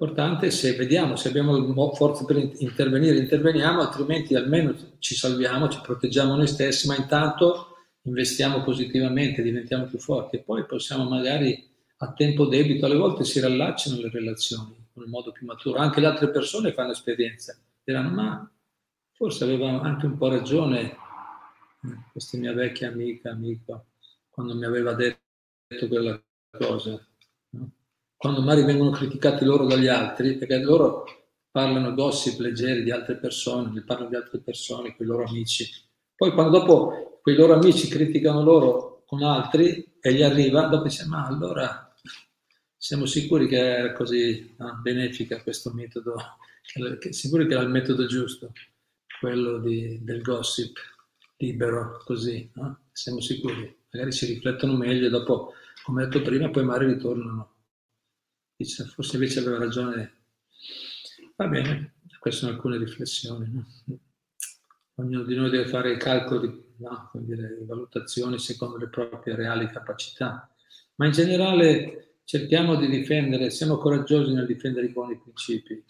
[0.00, 6.36] Importante se vediamo, se abbiamo forza per intervenire, interveniamo, altrimenti almeno ci salviamo, ci proteggiamo
[6.36, 11.66] noi stessi, ma intanto investiamo positivamente, diventiamo più forti e poi possiamo magari
[11.96, 15.98] a tempo debito, alle volte si riallacciano le relazioni in un modo più maturo, anche
[15.98, 17.58] le altre persone fanno esperienza,
[17.88, 18.52] diranno ma
[19.12, 23.86] forse aveva anche un po' ragione eh, questa mia vecchia amica, amico,
[24.28, 26.20] quando mi aveva detto quella
[26.50, 27.02] cosa.
[28.14, 31.04] Quando magari vengono criticati loro dagli altri, perché loro
[31.50, 35.66] parlano gossip leggeri di altre persone, ne parlano di altre persone, con i loro amici.
[36.14, 41.06] Poi quando dopo quei loro amici criticano loro con altri e gli arriva, dopo dice
[41.06, 41.94] ma allora
[42.76, 46.16] siamo sicuri che era così no, benefica questo metodo,
[47.10, 48.52] sicuri che era il metodo giusto,
[49.20, 50.76] quello di, del gossip
[51.36, 52.86] libero, così, no?
[52.92, 53.76] siamo sicuri.
[53.90, 57.56] Magari si riflettono meglio dopo, come detto prima, poi magari ritornano
[58.58, 60.12] dice forse invece aveva ragione.
[61.36, 63.48] Va bene, queste sono alcune riflessioni.
[63.52, 63.66] No?
[64.96, 67.10] Ognuno di noi deve fare i calcoli, no?
[67.14, 70.52] dire, valutazioni secondo le proprie reali capacità,
[70.96, 75.82] ma in generale cerchiamo di difendere, siamo coraggiosi nel difendere i buoni principi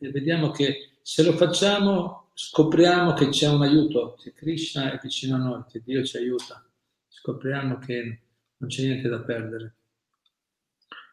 [0.00, 5.34] e vediamo che se lo facciamo scopriamo che c'è un aiuto, che Krishna è vicino
[5.34, 6.64] a noi, che Dio ci aiuta,
[7.08, 8.20] scopriamo che
[8.58, 9.74] non c'è niente da perdere.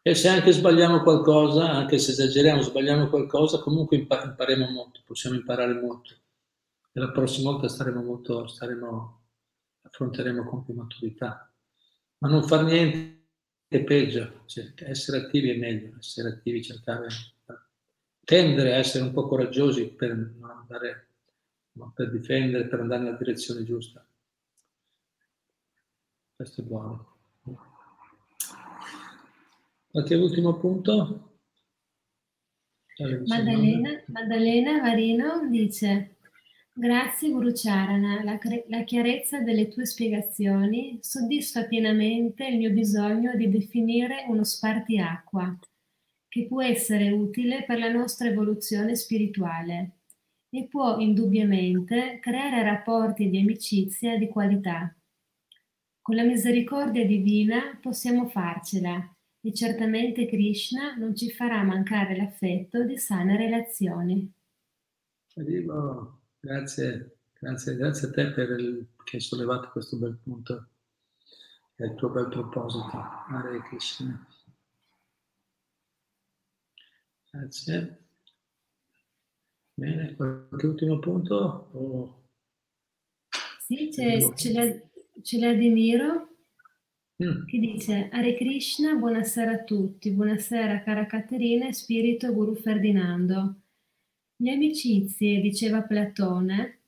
[0.03, 5.73] E se anche sbagliamo qualcosa, anche se esageriamo, sbagliamo qualcosa, comunque impareremo molto, possiamo imparare
[5.73, 6.13] molto.
[6.91, 9.21] E la prossima volta staremo molto, staremo
[9.81, 11.51] affronteremo con più maturità.
[12.19, 13.16] Ma non far niente
[13.67, 17.07] è peggio, cioè, essere attivi è meglio, essere attivi, cercare,
[18.23, 21.07] tendere a essere un po' coraggiosi per andare,
[21.93, 24.05] per difendere, per andare nella direzione giusta.
[26.35, 27.15] Questo è buono.
[29.89, 31.39] Qualche ultimo punto?
[33.25, 36.16] Maddalena, Maddalena Varino dice
[36.79, 43.49] Grazie Guru Charana, la, la, chiarezza delle tue spiegazioni soddisfa pienamente il mio bisogno di
[43.49, 45.57] definire uno spartiacqua
[46.27, 50.01] che può essere utile per la nostra evoluzione spirituale
[50.51, 54.95] e può indubbiamente creare rapporti di amicizia di qualità.
[55.99, 62.97] Con la misericordia divina possiamo farcela e certamente Krishna non ci farà mancare l'affetto di
[62.99, 64.31] sane relazioni.
[65.37, 66.16] Arrivo.
[66.47, 70.69] Grazie, grazie, grazie a te per il, che hai sollevato questo bel punto
[71.75, 72.97] e il tuo bel proposito.
[73.27, 74.25] Hare Krishna.
[77.29, 78.05] Grazie.
[79.73, 81.69] Bene, qualche ultimo punto?
[81.73, 82.29] Oh.
[83.59, 84.89] Sì, c'è, c'è, la,
[85.21, 86.29] c'è l'Ademiro
[87.21, 87.45] mm.
[87.45, 93.63] che dice Hare Krishna, buonasera a tutti, buonasera cara Caterina e spirito Guru Ferdinando.
[94.39, 96.81] Le amicizie, diceva Platone,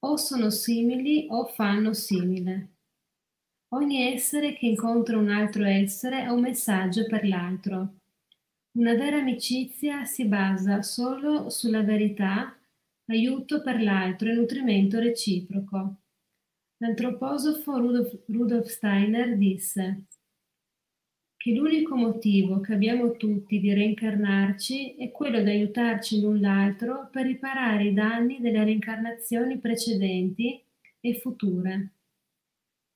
[0.00, 2.68] o sono simili o fanno simile.
[3.70, 7.96] Ogni essere che incontra un altro essere ha un messaggio per l'altro.
[8.78, 12.56] Una vera amicizia si basa solo sulla verità,
[13.06, 15.96] aiuto per l'altro e nutrimento reciproco.
[16.76, 17.76] L'antroposofo
[18.26, 20.04] Rudolf, Steiner disse
[21.38, 27.26] che l'unico motivo che abbiamo tutti di reincarnarci è quello di aiutarci l'un l'altro per
[27.26, 30.60] riparare i danni delle reincarnazioni precedenti
[31.00, 31.92] e future.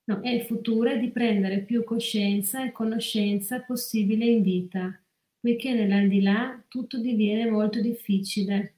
[0.05, 5.01] No, e future di prendere più coscienza e conoscenza possibile in vita,
[5.39, 8.73] poiché nell'aldilà tutto diviene molto difficile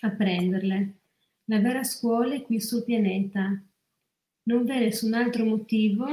[0.00, 0.94] apprenderle.
[1.44, 3.62] La vera scuola è qui sul pianeta.
[4.44, 6.06] Non v'è nessun altro motivo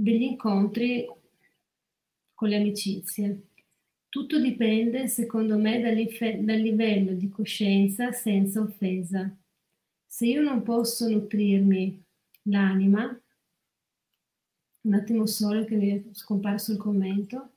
[0.00, 1.06] degli incontri
[2.32, 3.48] con le amicizie.
[4.08, 9.30] Tutto dipende, secondo me, dal livello di coscienza senza offesa.
[10.06, 12.02] Se io non posso nutrirmi
[12.44, 13.20] l'anima,
[14.82, 17.52] un attimo solo che mi è scomparso il commento.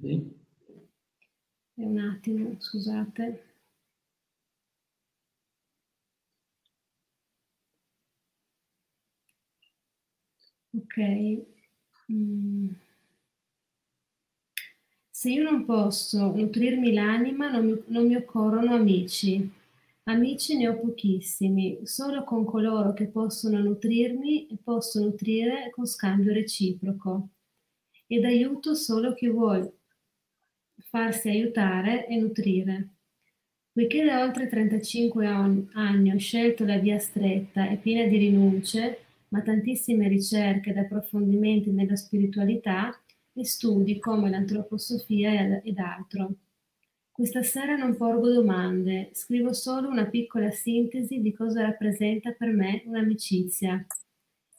[0.00, 0.34] Sì.
[1.78, 3.24] Un attimo, scusate.
[10.76, 10.96] Ok.
[12.10, 12.76] Mm.
[15.10, 19.50] Se io non posso nutrirmi l'anima, non mi, non mi occorrono amici.
[20.04, 26.32] Amici ne ho pochissimi, solo con coloro che possono nutrirmi e posso nutrire con scambio
[26.32, 27.28] reciproco
[28.06, 29.75] ed aiuto solo chi vuole
[30.96, 32.88] farsi aiutare e nutrire.
[33.70, 39.42] Poiché da oltre 35 anni ho scelto la via stretta e piena di rinunce, ma
[39.42, 42.98] tantissime ricerche ed approfondimenti nella spiritualità
[43.34, 46.36] e studi come l'antroposofia ed altro.
[47.12, 52.82] Questa sera non porgo domande, scrivo solo una piccola sintesi di cosa rappresenta per me
[52.86, 53.86] un'amicizia.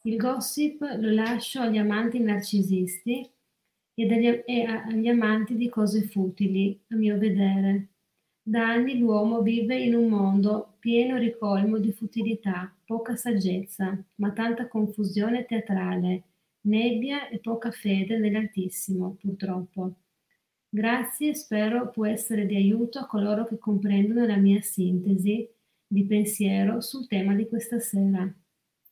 [0.04, 3.28] Il gossip lo lascio agli amanti narcisisti
[4.00, 7.88] e, dagli, e agli amanti di cose futili, a mio vedere.
[8.43, 14.68] Da anni l'uomo vive in un mondo pieno ricolmo di futilità, poca saggezza, ma tanta
[14.68, 16.24] confusione teatrale,
[16.62, 19.95] nebbia e poca fede nell'Altissimo, purtroppo.
[20.70, 25.50] Grazie, spero può essere di aiuto a coloro che comprendono la mia sintesi
[25.88, 28.32] di pensiero sul tema di questa sera.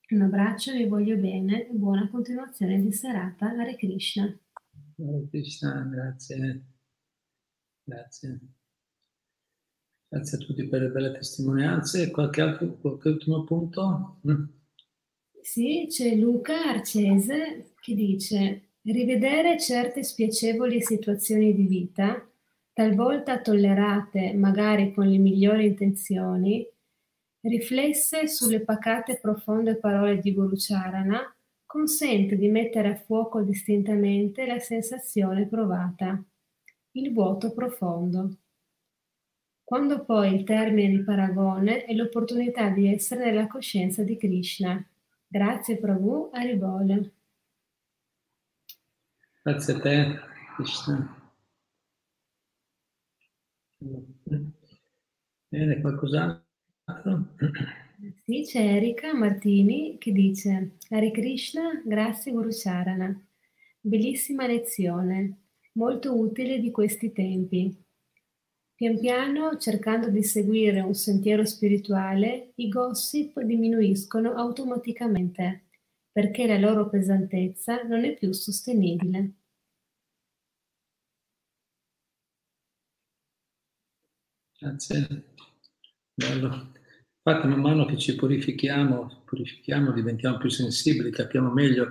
[0.09, 3.49] Un abbraccio, vi voglio bene e buona continuazione di serata.
[3.49, 4.35] Hare Krishna.
[5.29, 6.63] Krishna, grazie.
[7.83, 8.39] Grazie.
[10.07, 12.09] Grazie a tutti per le belle testimonianze.
[12.11, 14.19] Qualche, altro, qualche ultimo punto?
[14.27, 14.43] Mm.
[15.41, 22.27] Sì, c'è Luca Arcese che dice rivedere certe spiacevoli situazioni di vita,
[22.73, 26.67] talvolta tollerate magari con le migliori intenzioni,
[27.41, 31.34] riflesse sulle pacate profonde parole di Guru Charana,
[31.75, 36.23] consente di mettere a fuoco distintamente la sensazione provata,
[36.91, 38.37] il vuoto profondo.
[39.61, 44.81] Quando poi il termine di paragone è l'opportunità di essere nella coscienza di Krishna.
[45.27, 47.11] Grazie Prabhu, Arivolo.
[49.41, 50.19] Grazie a te,
[50.55, 51.33] Krishna.
[55.49, 56.45] Bene, qualcos'altro?
[58.13, 63.19] Sì, c'è Erika Martini che dice Hare Krishna, grazie Guru Charana.
[63.79, 65.43] Bellissima lezione,
[65.73, 67.75] molto utile di questi tempi.
[68.75, 75.63] Pian piano, cercando di seguire un sentiero spirituale, i gossip diminuiscono automaticamente
[76.11, 79.33] perché la loro pesantezza non è più sostenibile.
[84.59, 85.23] Grazie.
[86.17, 86.73] Bello.
[87.27, 91.87] Infatti, man mano che ci purifichiamo, purifichiamo, diventiamo più sensibili, capiamo meglio,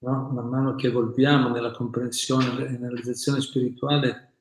[0.00, 0.28] no?
[0.28, 4.34] man mano che evolviamo nella comprensione e nella realizzazione spirituale,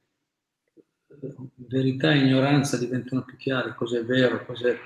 [1.55, 4.77] verità e ignoranza diventano più chiare, cos'è vero, cos'è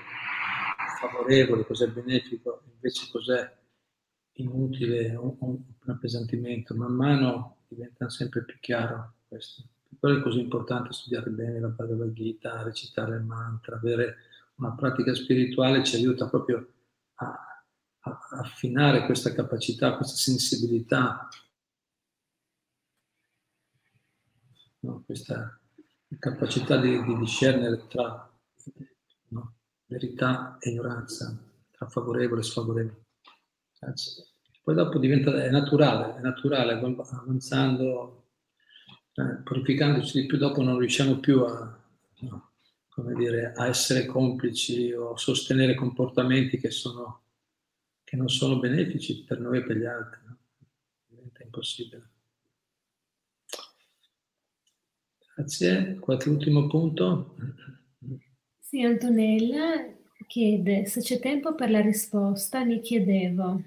[1.00, 3.52] favorevole, cos'è benefico, invece cos'è
[4.34, 6.76] inutile, un, un appesantimento.
[6.76, 9.64] Man mano diventa sempre più chiaro questo.
[9.88, 14.30] Per quello è così importante studiare bene la Bhagavad Gita, recitare il mantra, avere
[14.62, 16.72] una pratica spirituale ci aiuta proprio
[17.14, 17.24] a,
[18.00, 21.28] a affinare questa capacità, questa sensibilità,
[24.80, 25.02] no?
[25.04, 25.58] questa
[26.18, 28.32] capacità di, di discernere tra
[29.28, 29.54] no?
[29.86, 31.36] verità e ignoranza,
[31.72, 33.04] tra favorevole e sfavorevole.
[33.78, 34.26] Grazie.
[34.62, 38.28] Poi dopo diventa, è naturale, è naturale, avanzando,
[39.14, 41.76] eh, purificandoci di più, dopo non riusciamo più a,
[42.20, 42.51] no,
[42.94, 47.22] come dire, a essere complici o sostenere comportamenti che, sono,
[48.04, 50.20] che non sono benefici per noi e per gli altri.
[50.26, 50.38] No?
[51.06, 52.10] Diventa impossibile.
[55.34, 55.96] Grazie.
[56.00, 57.34] Qualche ultimo punto?
[58.58, 59.90] Sì, Antonella
[60.26, 63.62] chiede se c'è tempo per la risposta, mi chiedevo.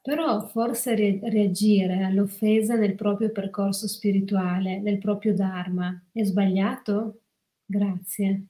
[0.00, 7.23] Però forse reagire all'offesa nel proprio percorso spirituale, nel proprio Dharma, è sbagliato?
[7.66, 8.46] Grazie.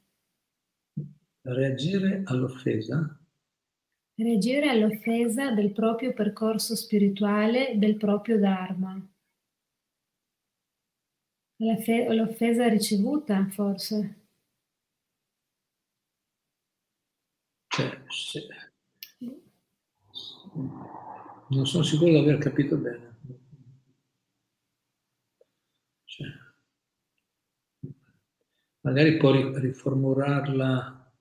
[1.43, 3.19] Reagire all'offesa?
[4.17, 9.01] Reagire all'offesa del proprio percorso spirituale, del proprio Dharma.
[11.57, 14.27] L'offesa ricevuta, forse.
[17.69, 18.47] Cioè, se...
[21.49, 23.19] Non sono sicuro di aver capito bene.
[26.05, 26.27] Cioè,
[28.85, 31.13] magari può riformularla,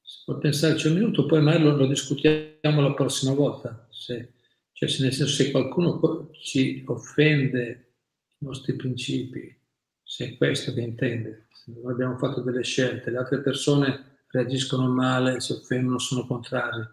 [0.00, 3.86] si può pensarci un minuto, poi magari lo, lo discutiamo la prossima volta.
[3.90, 4.34] Se,
[4.72, 7.94] cioè, se nel senso se qualcuno ci offende
[8.38, 9.56] i nostri principi,
[10.02, 14.88] se è questo che intende, se noi abbiamo fatto delle scelte, le altre persone reagiscono
[14.88, 16.84] male, si offendono, sono contrari,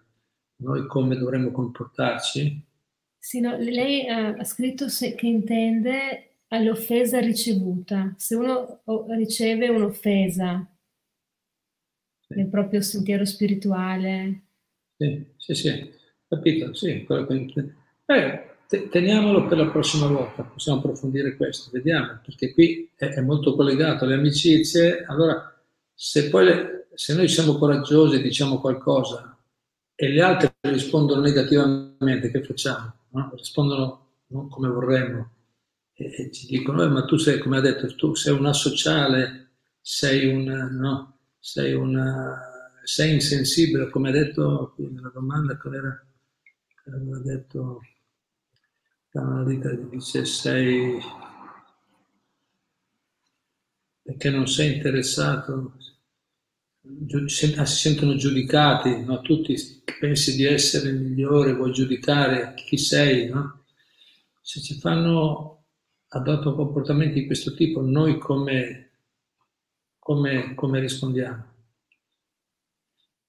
[0.58, 2.66] noi come dovremmo comportarci?
[3.18, 8.14] Sì, no, lei ha scritto se, che intende all'offesa ricevuta.
[8.18, 8.82] Se uno
[9.16, 10.68] riceve un'offesa
[12.28, 12.34] sì.
[12.36, 14.42] nel proprio sentiero spirituale.
[14.98, 15.92] Sì, sì, sì,
[16.28, 17.76] capito, sì, quello che intende.
[18.06, 23.56] Eh, teniamolo per la prossima volta, possiamo approfondire questo, vediamo, perché qui è, è molto
[23.56, 25.04] collegato alle amicizie.
[25.06, 25.54] Allora,
[25.94, 29.38] se poi le, se noi siamo coraggiosi e diciamo qualcosa
[29.96, 32.94] e le altre rispondono negativamente, che facciamo?
[33.10, 33.32] No?
[33.36, 35.30] Rispondono non come vorremmo
[36.06, 40.26] e, ci dicono, eh, ma tu sei, come ha detto, tu sei un asociale, sei
[40.28, 40.44] un,
[40.80, 41.18] no?
[41.40, 42.40] sei, una,
[42.84, 46.06] sei insensibile, come ha detto nella domanda, qual era?
[46.86, 47.82] Aveva detto
[49.12, 51.00] Canalita dice sei
[54.02, 55.74] perché non sei interessato,
[57.26, 59.22] si sentono giudicati, no?
[59.22, 59.56] tutti
[60.00, 63.66] pensi di essere il migliore, vuoi giudicare chi sei, no?
[64.42, 65.61] se ci fanno
[66.14, 68.90] adottano comportamenti di questo tipo, noi come,
[70.00, 71.50] come, come rispondiamo?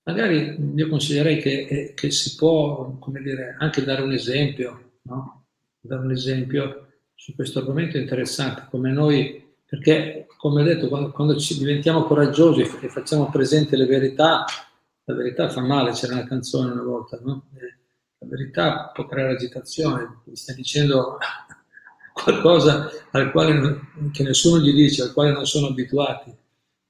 [0.04, 5.44] Magari io consiglierei che, eh, che si può, come dire, anche dare un esempio, no?
[5.80, 11.34] dare un esempio su questo argomento interessante, come noi, perché come ho detto, quando, quando
[11.34, 14.44] diventiamo coraggiosi e facciamo presente le verità,
[15.04, 17.46] la verità fa male, c'era una canzone una volta, no?
[18.18, 21.18] La verità può creare agitazione, mi stai dicendo
[22.12, 23.80] qualcosa al quale,
[24.12, 26.34] che nessuno gli dice, al quale non sono abituati.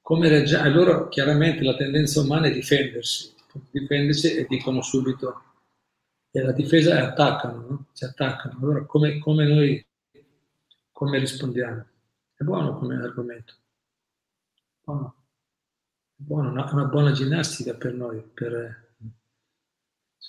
[0.00, 0.60] Come reagire?
[0.60, 3.32] Allora chiaramente la tendenza umana è difendersi,
[3.70, 5.42] difendersi e dicono subito
[6.30, 7.86] e la difesa è attaccano, no?
[7.92, 8.58] ci attaccano.
[8.58, 9.84] Allora come, come noi
[11.02, 11.84] come rispondiamo?
[12.32, 13.54] È buono come argomento.
[14.84, 15.14] Buono.
[16.16, 18.94] È buono, una, una buona ginnastica per noi, per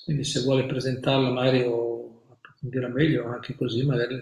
[0.03, 4.15] Quindi se vuole presentarlo magari o approfondire meglio, anche così, magari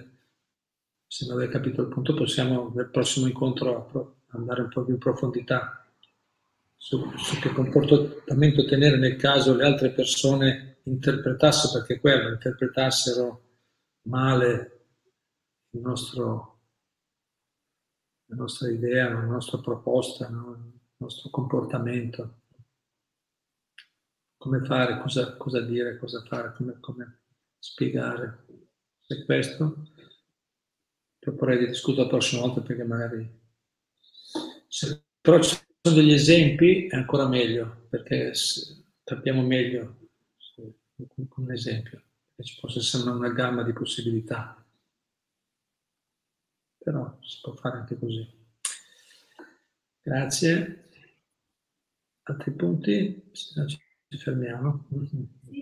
[1.11, 4.99] se non avete capito il punto possiamo nel prossimo incontro andare un po' più in
[4.99, 5.85] profondità
[6.77, 13.43] su, su che comportamento tenere nel caso le altre persone interpretassero, perché quello, interpretassero
[14.03, 14.85] male
[15.71, 16.61] nostro,
[18.27, 22.43] la nostra idea, la nostra proposta, il nostro comportamento.
[24.37, 27.19] Come fare, cosa, cosa dire, cosa fare, come, come
[27.59, 28.45] spiegare.
[28.97, 29.90] Se questo,
[31.21, 33.39] proporrei di discutere la prossima volta perché magari...
[34.67, 38.33] Se però ci sono degli esempi è ancora meglio, perché
[39.03, 39.97] capiamo meglio
[41.29, 42.01] con un esempio,
[42.35, 44.61] che ci possa essere una gamma di possibilità
[46.83, 48.27] però si può fare anche così.
[50.01, 50.89] Grazie.
[52.23, 53.29] Altri punti?
[53.31, 53.79] Se no ci
[54.17, 54.85] fermiamo.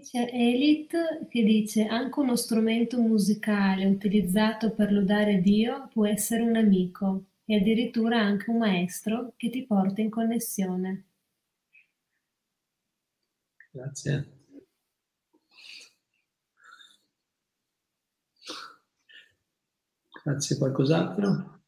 [0.02, 6.56] c'è Elit che dice anche uno strumento musicale utilizzato per lodare Dio può essere un
[6.56, 11.06] amico e addirittura anche un maestro che ti porta in connessione.
[13.72, 14.38] Grazie.
[20.24, 21.62] Grazie, qualcos'altro?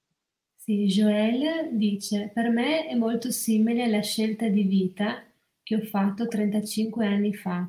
[0.55, 5.23] Sì, Joel dice, per me è molto simile alla scelta di vita
[5.71, 7.65] che ho fatto 35 anni fa.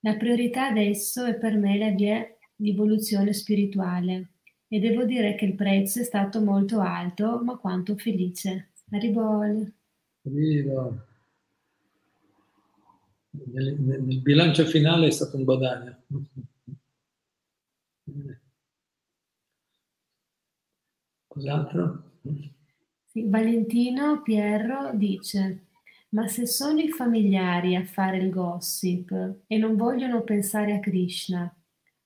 [0.00, 4.34] La priorità adesso è per me la via di evoluzione spirituale
[4.68, 8.70] e devo dire che il prezzo è stato molto alto, ma quanto felice.
[8.92, 9.72] Arrivole.
[10.22, 11.06] Viva.
[13.30, 15.96] Nel, nel bilancio finale è stato un guadagno.
[21.26, 22.12] Cos'altro?
[23.06, 25.67] Sì, Valentino Pierro dice,
[26.10, 31.54] ma se sono i familiari a fare il gossip e non vogliono pensare a Krishna,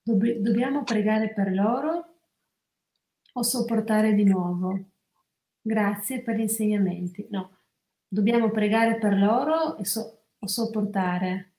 [0.02, 2.16] dobb- dobbiamo pregare per loro
[3.34, 4.78] o sopportare di nuovo?
[5.60, 7.26] Grazie per gli insegnamenti.
[7.30, 7.58] No,
[8.08, 11.52] dobbiamo pregare per loro so- o sopportare.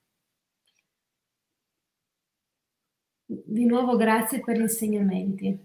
[3.26, 5.58] Di nuovo grazie per gli insegnamenti.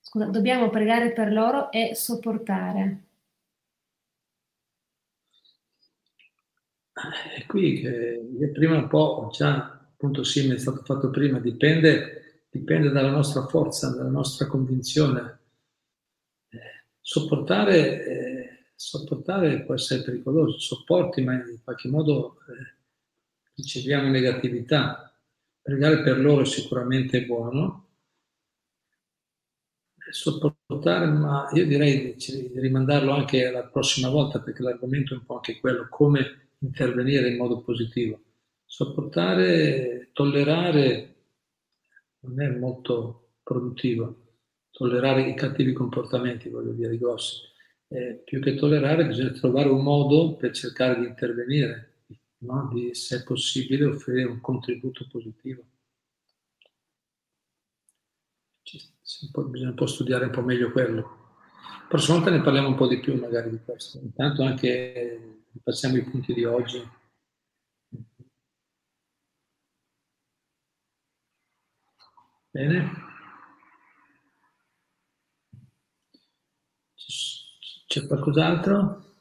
[0.00, 3.02] Scusa, dobbiamo pregare per loro e sopportare.
[6.94, 12.90] È qui che prima un po' già appunto simile è stato fatto prima, dipende, dipende
[12.90, 15.38] dalla nostra forza, dalla nostra convinzione.
[16.50, 16.58] Eh,
[17.00, 22.76] sopportare, eh, sopportare può essere pericoloso, sopporti, ma in qualche modo eh,
[23.54, 25.12] riceviamo negatività.
[25.60, 27.88] Pregare per loro è sicuramente buono,
[30.10, 35.36] sopportare, ma io direi di, rimandarlo anche alla prossima volta perché l'argomento è un po'
[35.36, 38.20] anche quello, come intervenire in modo positivo.
[38.64, 41.14] Sopportare, tollerare
[42.20, 44.36] non è molto produttivo,
[44.70, 47.42] tollerare i cattivi comportamenti, voglio dire, i grossi.
[47.88, 52.04] Eh, più che tollerare bisogna trovare un modo per cercare di intervenire,
[52.38, 52.70] no?
[52.72, 55.62] di, se è possibile, offrire un contributo positivo.
[59.48, 61.23] bisogna un po' studiare un po' meglio quello.
[61.94, 64.00] La prossima volta ne parliamo un po' di più magari di questo.
[64.00, 66.82] Intanto anche passiamo i punti di oggi.
[72.50, 72.90] Bene.
[77.86, 79.14] C'è qualcos'altro?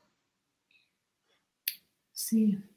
[2.09, 2.72] Sì.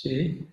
[0.00, 0.48] Sì.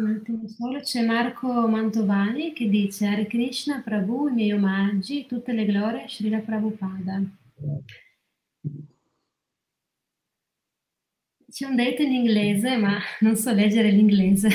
[0.00, 5.52] Un attimo solo, c'è Marco Mantovani che dice Hare Krishna Prabhu, i miei omaggi, tutte
[5.52, 7.22] le glorie a Srila Prabhupada.
[11.48, 14.48] C'è un detto in inglese, ma non so leggere l'inglese.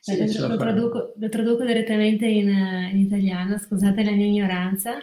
[0.00, 4.96] Sì, lo, traduco, lo, traduco, direttamente in, in italiano, scusate la mia ignoranza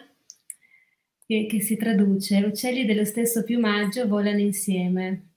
[1.26, 5.30] che, che si traduce uccelli dello stesso piumaggio volano insieme.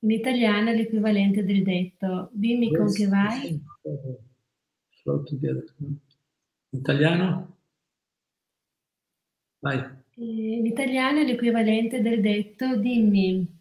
[0.00, 3.62] In italiano è l'equivalente del detto dimmi yes, con che vai.
[5.02, 5.64] Flow together.
[5.78, 5.98] In
[6.70, 7.58] italiano?
[9.58, 9.98] Vai.
[10.14, 13.58] In italiano è l'equivalente del detto dimmi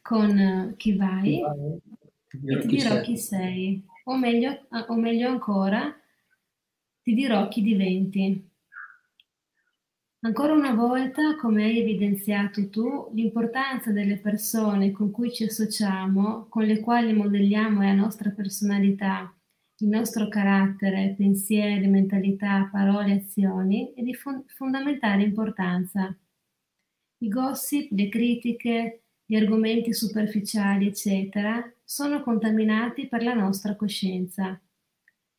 [0.00, 3.84] con chi vai e ti dirò chi sei.
[4.04, 5.94] O meglio, o meglio ancora,
[7.02, 8.47] ti dirò chi diventi.
[10.20, 16.64] Ancora una volta, come hai evidenziato tu, l'importanza delle persone con cui ci associamo, con
[16.64, 19.32] le quali modelliamo la nostra personalità
[19.80, 26.12] il nostro carattere, pensieri, mentalità, parole, azioni è di fondamentale importanza.
[27.18, 34.60] I gossip, le critiche, gli argomenti superficiali, eccetera, sono contaminati per la nostra coscienza.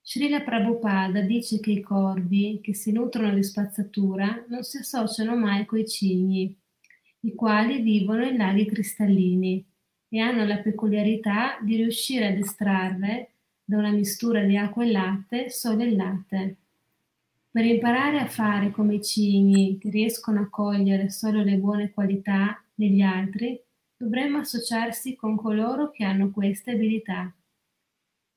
[0.02, 5.66] Srila Prabhupada dice che i corvi che si nutrono di spazzatura non si associano mai
[5.66, 6.56] coi cigni,
[7.22, 9.64] i quali vivono in laghi cristallini
[10.10, 15.50] e hanno la peculiarità di riuscire ad estrarre da una mistura di acqua e latte
[15.50, 16.56] solo il latte.
[17.52, 22.64] Per imparare a fare come i cigni che riescono a cogliere solo le buone qualità
[22.76, 23.60] negli altri,
[23.96, 27.32] dovremmo associarsi con coloro che hanno queste abilità,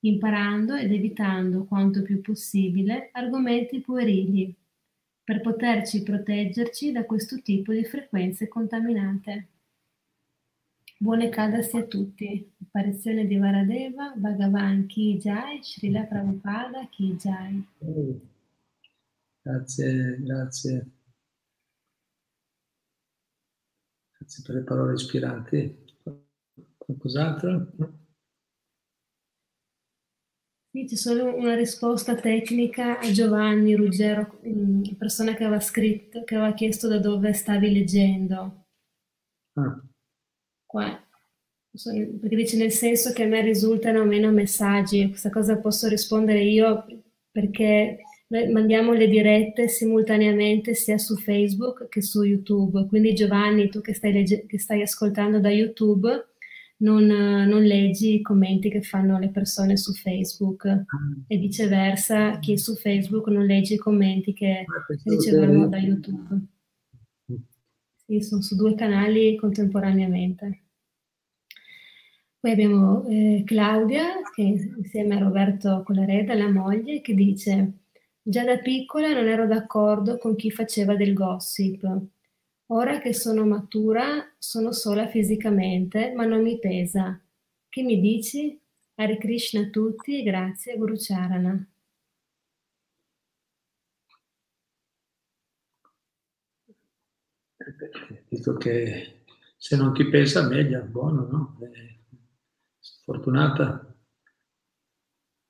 [0.04, 4.54] imparando ed evitando quanto più possibile argomenti puerili,
[5.24, 9.48] per poterci proteggerci da questo tipo di frequenze contaminate.
[10.98, 12.52] Buone cadasi a tutti.
[12.62, 17.66] Apparizione di Varadeva, Bhagavan Ki Jai, Srila Prabhupada Ki Jai.
[19.42, 20.90] Grazie, grazie.
[24.16, 25.76] Grazie per le parole ispiranti.
[26.76, 28.00] Qualcos'altro?
[30.74, 36.34] Sì, c'è solo una risposta tecnica a Giovanni Ruggero, mm, persona che aveva scritto, che
[36.34, 38.64] aveva chiesto da dove stavi leggendo.
[39.52, 39.82] Ah.
[40.64, 40.98] Qua,
[42.20, 46.86] perché dice nel senso che a me risultano meno messaggi, questa cosa posso rispondere io
[47.30, 52.86] perché mandiamo le dirette simultaneamente sia su Facebook che su YouTube.
[52.88, 56.31] Quindi Giovanni, tu che stai, legge- che stai ascoltando da YouTube,
[56.82, 60.84] non, non, leggi i commenti che fanno le persone su Facebook
[61.26, 66.40] e viceversa chi è su Facebook non legge i commenti che ah, ricevono da YouTube.
[68.04, 70.62] Sì, sono su due canali contemporaneamente.
[72.40, 77.82] Poi abbiamo eh, Claudia, che insieme a Roberto Colareda, la moglie, che dice
[78.24, 81.84] Già da piccola non ero d'accordo con chi faceva del gossip.
[82.74, 87.20] Ora che sono matura, sono sola fisicamente, ma non mi pesa.
[87.68, 88.58] Che mi dici?
[88.94, 91.66] Hare Krishna a tutti grazie Guru Charana.
[98.28, 99.24] Dico che
[99.58, 101.58] se non ti pesa meglio, buono, no?
[101.60, 101.98] Eh,
[103.04, 103.94] fortunata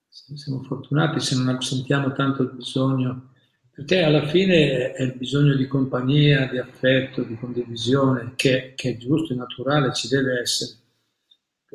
[0.09, 3.32] siamo fortunati se non sentiamo tanto il bisogno,
[3.75, 8.97] perché alla fine è il bisogno di compagnia, di affetto, di condivisione, che, che è
[8.99, 10.79] giusto e naturale, ci deve essere,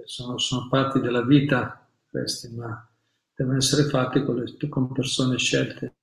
[0.05, 2.87] sono, sono, parti della vita queste, ma
[3.33, 5.95] devono essere fatti con, con persone scelte.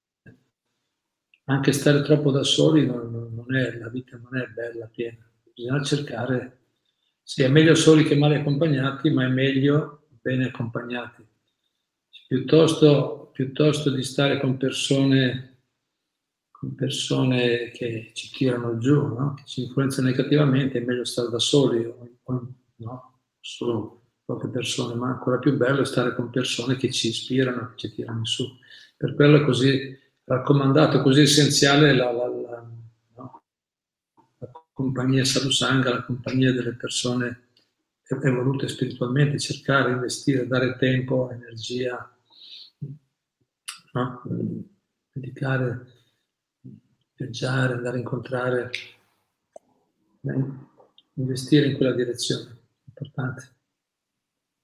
[1.45, 5.31] Anche stare troppo da soli non, non è, la vita non è bella, piena.
[5.55, 6.59] Bisogna cercare,
[7.23, 11.25] sì, è meglio soli che male accompagnati, ma è meglio bene accompagnati
[12.27, 15.53] piuttosto, piuttosto di stare con persone,
[16.65, 19.35] con persone che ci tirano giù, no?
[19.35, 21.93] che ci influenzano negativamente, è meglio stare da soli,
[22.77, 23.20] no?
[23.39, 27.89] solo poche persone, ma ancora più bello è stare con persone che ci ispirano, che
[27.89, 28.45] ci tirano su.
[28.97, 32.70] Per quello è così raccomandato, così essenziale la, la, la,
[33.16, 33.43] no?
[34.39, 37.49] la compagnia sadhusanga, la compagnia delle persone
[38.07, 42.16] evolute spiritualmente, cercare, investire, dare tempo, energia,
[43.93, 44.23] no?
[45.12, 45.94] dedicare,
[47.16, 48.70] viaggiare, andare a incontrare,
[50.23, 50.45] eh,
[51.15, 53.57] investire in quella direzione, importante,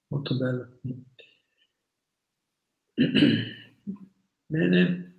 [0.07, 0.79] molto bello.
[4.45, 5.09] Bene.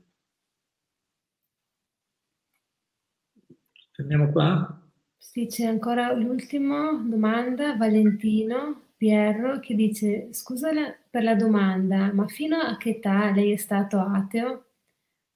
[3.93, 4.81] Fermiamo qua?
[5.17, 8.91] Sì, c'è ancora l'ultima domanda, Valentino.
[8.97, 10.71] Pierro che dice: Scusa
[11.11, 14.72] per la domanda, ma fino a che età lei è stato ateo?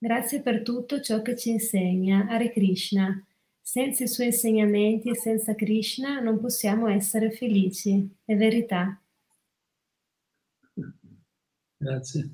[0.07, 2.29] Grazie per tutto ciò che ci insegna.
[2.29, 3.27] Hare Krishna.
[3.61, 8.09] Senza i suoi insegnamenti e senza Krishna non possiamo essere felici.
[8.25, 9.01] È verità.
[11.77, 12.31] Grazie.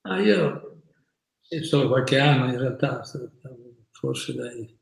[0.00, 0.80] Ah, io
[1.64, 3.02] solo qualche anno in realtà,
[3.90, 4.78] forse dai,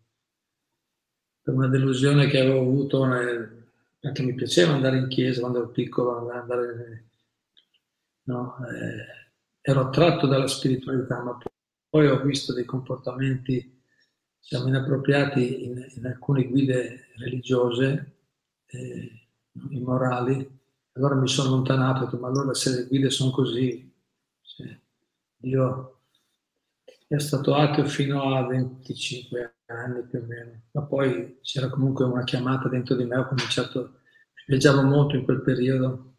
[1.42, 3.62] per una delusione che avevo avuto nel
[4.02, 7.06] anche mi piaceva andare in chiesa quando ero piccolo, andare,
[8.24, 9.32] no, eh,
[9.62, 11.36] ero attratto dalla spiritualità, ma
[11.94, 13.80] poi ho visto dei comportamenti
[14.40, 18.16] diciamo, inappropriati in, in alcune guide religiose,
[18.66, 19.28] eh,
[19.70, 20.58] immorali,
[20.94, 23.94] allora mi sono allontanato ho detto, ma allora se le guide sono così,
[24.42, 24.76] cioè,
[25.36, 26.00] Dio
[27.06, 32.24] è stato ateo fino a 25 anni più o meno, ma poi c'era comunque una
[32.24, 34.00] chiamata dentro di me, ho cominciato,
[34.48, 36.16] viaggiavo molto in quel periodo,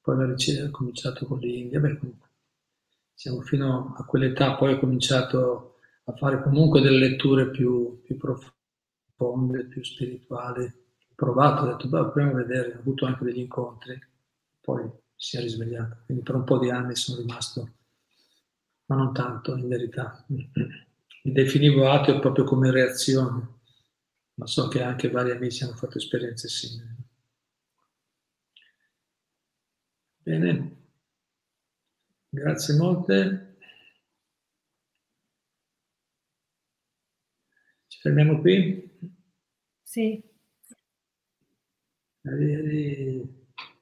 [0.00, 1.98] poi ho cominciato con l'India, beh,
[3.18, 5.74] diciamo, fino a quell'età poi ho cominciato
[6.04, 10.62] a fare comunque delle letture più, più profonde, più spirituali.
[10.62, 13.98] Ho provato, ho detto, beh, proviamo a vedere, ho avuto anche degli incontri,
[14.60, 16.02] poi si è risvegliato.
[16.04, 17.72] Quindi per un po' di anni sono rimasto,
[18.86, 20.24] ma non tanto in verità.
[20.28, 23.56] Mi definivo ateo proprio come reazione,
[24.34, 26.96] ma so che anche vari amici hanno fatto esperienze simili.
[30.22, 30.77] Bene,
[32.38, 33.56] grazie molte.
[37.86, 39.12] Ci fermiamo qui?
[39.82, 40.22] Sì.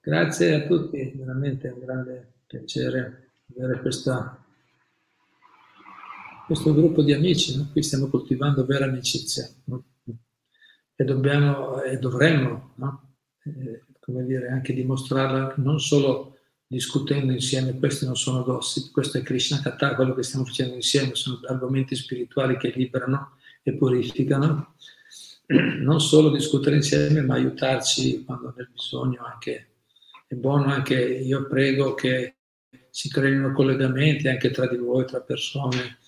[0.00, 4.44] Grazie a tutti, veramente è un grande piacere avere questa,
[6.46, 7.68] questo gruppo di amici, no?
[7.72, 9.84] qui stiamo coltivando vera amicizia no?
[10.94, 13.16] e dobbiamo e dovremmo no?
[13.44, 16.35] eh, come dire, anche dimostrarla non solo
[16.66, 21.14] discutendo insieme, questi non sono gossip, questo è Krishna Katha, quello che stiamo facendo insieme
[21.14, 24.74] sono argomenti spirituali che liberano e purificano,
[25.46, 29.68] non solo discutere insieme, ma aiutarci quando nel bisogno anche,
[30.26, 32.34] è buono anche, io prego che
[32.90, 35.98] si creino collegamenti anche tra di voi, tra persone.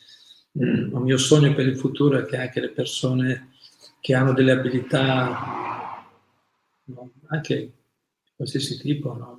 [0.52, 3.50] Il mio sogno per il futuro è che anche le persone
[4.00, 6.04] che hanno delle abilità,
[7.26, 7.72] anche di
[8.34, 9.37] qualsiasi tipo, no?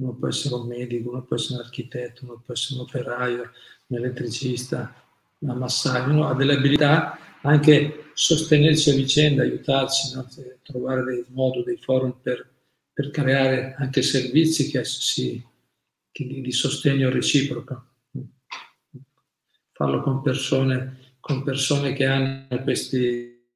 [0.00, 3.50] Uno può essere un medico, uno può essere un architetto, uno può essere un operaio,
[3.86, 4.94] un elettricista,
[5.38, 10.26] un massaggio, uno ha delle abilità anche sostenerci a vicenda, aiutarci, no?
[10.62, 12.48] trovare dei modi, dei forum per,
[12.92, 15.42] per, creare anche servizi che si,
[16.10, 17.86] che di sostegno reciproco.
[19.72, 23.48] Farlo con persone, con persone che hanno questi,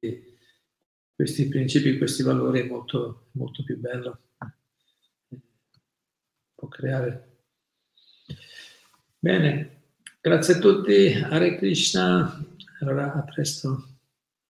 [1.13, 4.19] questi principi, questi valori è molto, molto più bello
[6.65, 7.37] può creare.
[9.19, 9.81] Bene,
[10.21, 12.43] grazie a tutti, Hare Krishna,
[12.81, 13.94] allora a presto.